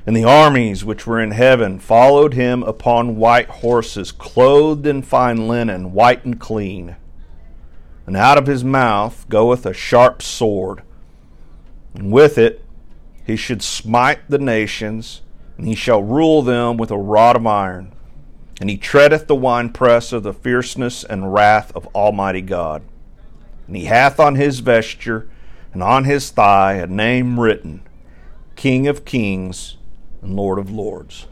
And 0.06 0.16
the 0.16 0.24
armies 0.24 0.84
which 0.84 1.06
were 1.06 1.20
in 1.20 1.32
heaven 1.32 1.78
followed 1.78 2.32
him 2.32 2.62
upon 2.62 3.16
white 3.16 3.48
horses, 3.48 4.10
clothed 4.10 4.86
in 4.86 5.02
fine 5.02 5.48
linen, 5.48 5.92
white 5.92 6.24
and 6.24 6.40
clean. 6.40 6.96
And 8.06 8.16
out 8.16 8.38
of 8.38 8.46
his 8.46 8.64
mouth 8.64 9.26
goeth 9.28 9.66
a 9.66 9.74
sharp 9.74 10.22
sword, 10.22 10.82
and 11.94 12.10
with 12.10 12.38
it 12.38 12.64
he 13.26 13.36
should 13.36 13.62
smite 13.62 14.20
the 14.30 14.38
nations, 14.38 15.20
and 15.58 15.68
he 15.68 15.74
shall 15.74 16.02
rule 16.02 16.40
them 16.40 16.78
with 16.78 16.90
a 16.90 16.96
rod 16.96 17.36
of 17.36 17.46
iron. 17.46 17.92
And 18.60 18.68
he 18.68 18.76
treadeth 18.76 19.26
the 19.26 19.36
winepress 19.36 20.12
of 20.12 20.22
the 20.22 20.34
fierceness 20.34 21.04
and 21.04 21.32
wrath 21.32 21.70
of 21.76 21.86
Almighty 21.94 22.42
God. 22.42 22.82
And 23.66 23.76
he 23.76 23.84
hath 23.84 24.18
on 24.18 24.34
his 24.34 24.58
vesture 24.60 25.28
and 25.72 25.82
on 25.82 26.04
his 26.04 26.30
thigh 26.30 26.74
a 26.74 26.86
name 26.86 27.38
written 27.38 27.82
King 28.56 28.88
of 28.88 29.04
Kings 29.04 29.76
and 30.22 30.34
Lord 30.34 30.58
of 30.58 30.70
Lords. 30.70 31.26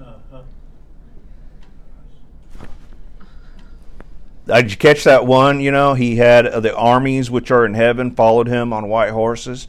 Did 4.47 4.71
you 4.71 4.77
catch 4.77 5.03
that 5.05 5.27
one? 5.27 5.59
You 5.61 5.73
know, 5.73 5.95
he 5.95 6.17
had 6.17 6.47
uh, 6.47 6.61
the 6.61 6.75
armies 6.77 7.31
which 7.31 7.51
are 7.51 7.67
in 7.67 7.75
heaven 7.75 8.15
followed 8.15 8.47
him 8.47 8.73
on 8.73 8.89
white 8.89 9.11
horses. 9.11 9.67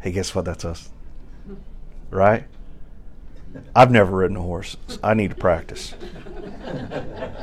Hey, 0.00 0.10
guess 0.10 0.34
what? 0.34 0.44
That's 0.44 0.64
us. 0.64 0.90
Right? 2.10 2.46
I've 3.74 3.90
never 3.90 4.16
ridden 4.16 4.36
a 4.36 4.42
horse. 4.42 4.76
I 5.02 5.14
need 5.14 5.30
to 5.30 5.36
practice. 5.36 5.94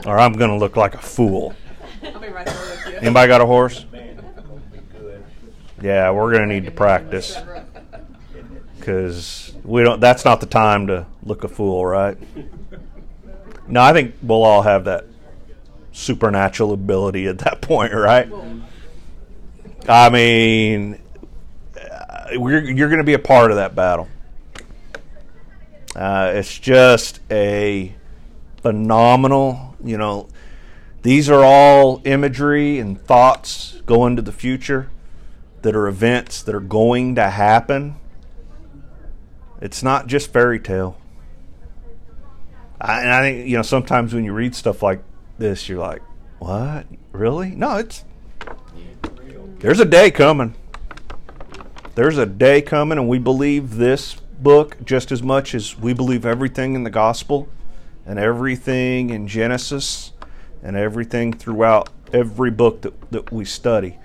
or 0.05 0.17
I'm 0.19 0.33
going 0.33 0.51
to 0.51 0.57
look 0.57 0.75
like 0.75 0.95
a 0.95 0.99
fool. 0.99 1.55
I'll 2.03 2.19
be 2.19 2.29
right 2.29 2.45
there 2.45 2.55
with 2.55 2.85
you. 2.87 2.97
Anybody 2.97 3.27
got 3.27 3.41
a 3.41 3.45
horse? 3.45 3.85
Man, 3.91 4.19
it's 4.19 4.21
gonna 4.21 4.59
be 4.71 4.79
good, 4.97 5.23
Yeah, 5.81 6.11
we're 6.11 6.31
going 6.31 6.47
to 6.47 6.53
need 6.53 6.65
to 6.65 6.71
practice 6.71 7.37
because 8.77 9.53
we 9.63 9.83
don't. 9.83 9.99
That's 9.99 10.25
not 10.25 10.39
the 10.39 10.45
time 10.45 10.87
to 10.87 11.05
look 11.23 11.43
a 11.43 11.47
fool, 11.47 11.85
right? 11.85 12.17
No, 13.67 13.81
I 13.81 13.93
think 13.93 14.15
we'll 14.23 14.43
all 14.43 14.61
have 14.61 14.85
that 14.85 15.05
supernatural 15.91 16.71
ability 16.73 17.27
at 17.27 17.39
that 17.39 17.61
point, 17.61 17.93
right? 17.93 18.31
I 19.87 20.09
mean, 20.09 20.99
uh, 21.79 22.29
we're, 22.35 22.63
you're 22.63 22.89
going 22.89 22.99
to 22.99 23.03
be 23.03 23.13
a 23.13 23.19
part 23.19 23.51
of 23.51 23.57
that 23.57 23.75
battle. 23.75 24.07
Uh, 25.95 26.31
it's 26.35 26.57
just 26.57 27.19
a 27.31 27.95
phenomenal, 28.61 29.75
you 29.83 29.97
know. 29.97 30.27
These 31.01 31.29
are 31.29 31.43
all 31.43 32.01
imagery 32.05 32.77
and 32.79 33.01
thoughts 33.01 33.81
going 33.85 34.15
to 34.17 34.21
the 34.21 34.31
future 34.31 34.89
that 35.61 35.75
are 35.75 35.87
events 35.87 36.43
that 36.43 36.53
are 36.53 36.59
going 36.59 37.15
to 37.15 37.29
happen. 37.29 37.95
It's 39.61 39.81
not 39.81 40.07
just 40.07 40.31
fairy 40.31 40.59
tale. 40.59 40.97
I, 42.79 43.01
and 43.01 43.09
I 43.09 43.21
think, 43.21 43.47
you 43.47 43.57
know, 43.57 43.63
sometimes 43.63 44.13
when 44.13 44.23
you 44.23 44.33
read 44.33 44.55
stuff 44.55 44.81
like 44.83 45.03
this, 45.37 45.67
you're 45.67 45.79
like, 45.79 46.01
what? 46.39 46.85
Really? 47.11 47.51
No, 47.51 47.77
it's. 47.77 48.03
There's 49.59 49.79
a 49.81 49.85
day 49.85 50.11
coming. 50.11 50.55
There's 51.95 52.17
a 52.17 52.25
day 52.25 52.61
coming, 52.61 52.97
and 52.97 53.09
we 53.09 53.19
believe 53.19 53.75
this 53.75 54.15
book 54.41 54.77
just 54.83 55.11
as 55.11 55.21
much 55.21 55.53
as 55.53 55.77
we 55.77 55.93
believe 55.93 56.25
everything 56.25 56.75
in 56.75 56.83
the 56.83 56.89
gospel 56.89 57.47
and 58.05 58.17
everything 58.17 59.09
in 59.09 59.27
Genesis 59.27 60.11
and 60.63 60.75
everything 60.75 61.33
throughout 61.33 61.89
every 62.13 62.51
book 62.51 62.81
that, 62.81 63.11
that 63.11 63.31
we 63.31 63.45
study. 63.45 63.97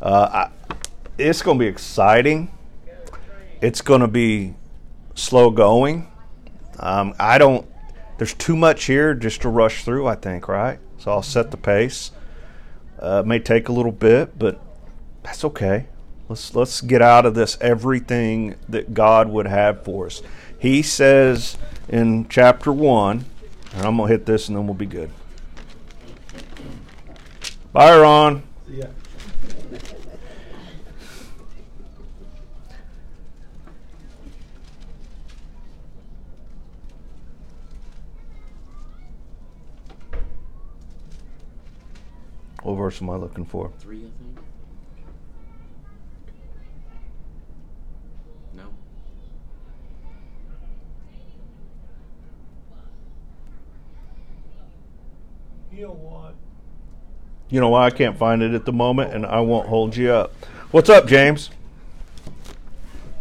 Uh, 0.00 0.48
I, 0.48 0.76
it's 1.18 1.42
going 1.42 1.58
to 1.58 1.64
be 1.64 1.68
exciting. 1.68 2.50
It's 3.60 3.80
going 3.80 4.00
to 4.00 4.08
be 4.08 4.54
slow 5.14 5.50
going. 5.50 6.10
Um, 6.78 7.14
I 7.18 7.38
don't. 7.38 7.66
There's 8.18 8.34
too 8.34 8.56
much 8.56 8.84
here 8.84 9.14
just 9.14 9.42
to 9.42 9.48
rush 9.48 9.84
through. 9.84 10.06
I 10.06 10.14
think, 10.14 10.48
right? 10.48 10.78
So 10.98 11.10
I'll 11.10 11.22
set 11.22 11.50
the 11.50 11.56
pace. 11.56 12.10
Uh, 12.98 13.22
it 13.24 13.26
may 13.26 13.38
take 13.38 13.68
a 13.68 13.72
little 13.72 13.92
bit, 13.92 14.38
but 14.38 14.60
that's 15.22 15.44
okay. 15.44 15.86
Let's 16.28 16.54
let's 16.54 16.80
get 16.80 17.02
out 17.02 17.24
of 17.24 17.34
this 17.34 17.56
everything 17.60 18.56
that 18.68 18.94
God 18.94 19.28
would 19.28 19.46
have 19.46 19.84
for 19.84 20.06
us. 20.06 20.22
He 20.58 20.82
says 20.82 21.56
in 21.88 22.28
chapter 22.28 22.72
one, 22.72 23.26
and 23.72 23.84
I'm 23.84 23.96
gonna 23.96 24.08
hit 24.08 24.26
this, 24.26 24.48
and 24.48 24.56
then 24.56 24.66
we'll 24.66 24.74
be 24.74 24.86
good. 24.86 25.10
Bye, 27.72 27.96
Ron. 27.96 28.42
Yeah. 28.68 28.86
What 42.62 42.74
verse 42.74 43.00
am 43.00 43.10
I 43.10 43.16
looking 43.16 43.44
for? 43.44 43.70
Three, 43.78 43.98
I 43.98 44.00
think. 44.00 44.45
You 55.76 55.82
know 55.82 55.92
what? 55.92 56.34
You 57.50 57.60
know 57.60 57.68
why 57.68 57.84
I 57.84 57.90
can't 57.90 58.16
find 58.16 58.40
it 58.42 58.54
at 58.54 58.64
the 58.64 58.72
moment, 58.72 59.12
and 59.12 59.26
I 59.26 59.40
won't 59.40 59.68
hold 59.68 59.94
you 59.94 60.10
up. 60.10 60.32
What's 60.70 60.88
up, 60.88 61.06
James? 61.06 61.50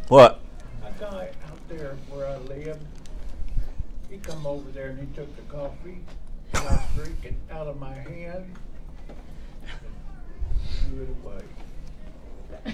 What? 0.07 0.39
A 0.81 0.91
guy 0.97 1.31
out 1.49 1.67
there 1.67 1.97
where 2.09 2.27
I 2.27 2.37
live, 2.37 2.79
he 4.09 4.17
come 4.19 4.47
over 4.47 4.71
there 4.71 4.91
and 4.91 4.99
he 5.01 5.05
took 5.13 5.35
the 5.35 5.41
coffee, 5.53 5.99
and 6.53 6.63
I 6.65 6.75
was 6.75 6.81
drinking 6.95 7.35
out 7.51 7.67
of 7.67 7.77
my 7.77 7.93
hand, 7.93 8.45
and 9.61 9.71
threw 10.89 11.03
it 11.03 11.09
away. 11.25 12.73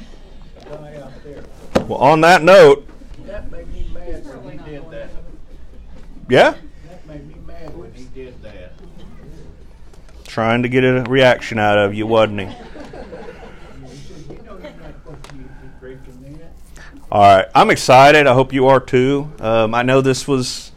A 0.62 0.66
guy 0.78 1.02
out 1.02 1.24
there. 1.24 1.44
Well, 1.88 1.98
on 1.98 2.22
that 2.22 2.44
note, 2.44 2.88
That 3.26 3.52
made 3.52 3.68
me 3.74 3.90
mad 3.92 4.44
when 4.44 4.60
he 4.60 4.64
did 4.72 4.92
that. 4.92 5.10
yeah, 6.30 6.54
That 6.88 7.08
made 7.08 7.28
me 7.28 7.36
mad 7.48 7.76
when 7.76 7.92
he 7.94 8.04
did 8.04 8.40
that. 8.44 8.74
Trying 10.32 10.64
to 10.64 10.70
get 10.70 10.86
a 10.86 11.04
reaction 11.10 11.60
out 11.60 11.78
of 11.78 11.94
you, 11.94 12.08
wasn't 12.08 12.40
he? 12.40 12.56
All 17.12 17.22
right, 17.22 17.46
I'm 17.54 17.70
excited. 17.70 18.26
I 18.26 18.34
hope 18.34 18.54
you 18.54 18.68
are 18.68 18.80
too. 18.80 19.30
Um, 19.42 19.76
I 19.76 19.84
know 19.84 20.00
this 20.00 20.30
was 20.30 20.72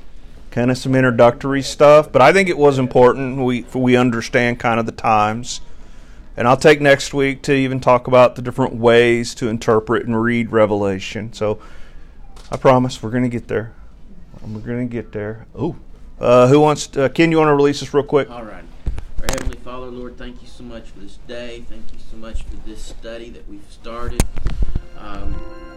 kind 0.50 0.72
of 0.72 0.76
some 0.76 0.96
introductory 0.96 1.62
stuff, 1.62 2.10
but 2.10 2.20
I 2.20 2.32
think 2.32 2.48
it 2.48 2.58
was 2.58 2.80
important. 2.80 3.38
We 3.44 3.64
we 3.72 3.96
understand 3.96 4.58
kind 4.58 4.80
of 4.80 4.86
the 4.86 4.92
times, 4.92 5.60
and 6.36 6.48
I'll 6.48 6.56
take 6.56 6.80
next 6.80 7.14
week 7.14 7.42
to 7.42 7.52
even 7.54 7.78
talk 7.78 8.08
about 8.08 8.34
the 8.34 8.42
different 8.42 8.74
ways 8.74 9.36
to 9.36 9.46
interpret 9.48 10.04
and 10.04 10.20
read 10.20 10.50
Revelation. 10.50 11.32
So 11.32 11.60
I 12.50 12.56
promise 12.56 13.00
we're 13.00 13.10
going 13.10 13.22
to 13.22 13.28
get 13.28 13.46
there. 13.46 13.72
We're 14.44 14.58
going 14.58 14.88
to 14.88 14.92
get 14.92 15.12
there. 15.12 15.46
Oh, 15.54 15.76
uh, 16.18 16.48
who 16.48 16.58
wants? 16.58 16.88
To, 16.88 17.04
uh, 17.04 17.08
Ken, 17.08 17.30
you 17.30 17.36
want 17.36 17.50
to 17.50 17.54
release 17.54 17.78
this 17.78 17.94
real 17.94 18.02
quick? 18.02 18.28
All 18.28 18.42
right. 18.42 18.64
Our 19.24 19.30
Heavenly 19.38 19.58
Father, 19.60 19.86
Lord, 19.86 20.18
thank 20.18 20.42
you 20.42 20.48
so 20.48 20.64
much 20.64 20.90
for 20.90 21.00
this 21.00 21.18
day. 21.26 21.64
Thank 21.70 21.94
you 21.94 21.98
so 22.10 22.18
much 22.18 22.42
for 22.42 22.56
this 22.56 22.82
study 22.82 23.30
that 23.30 23.48
we've 23.48 23.64
started. 23.70 24.22
Um, 24.98 25.73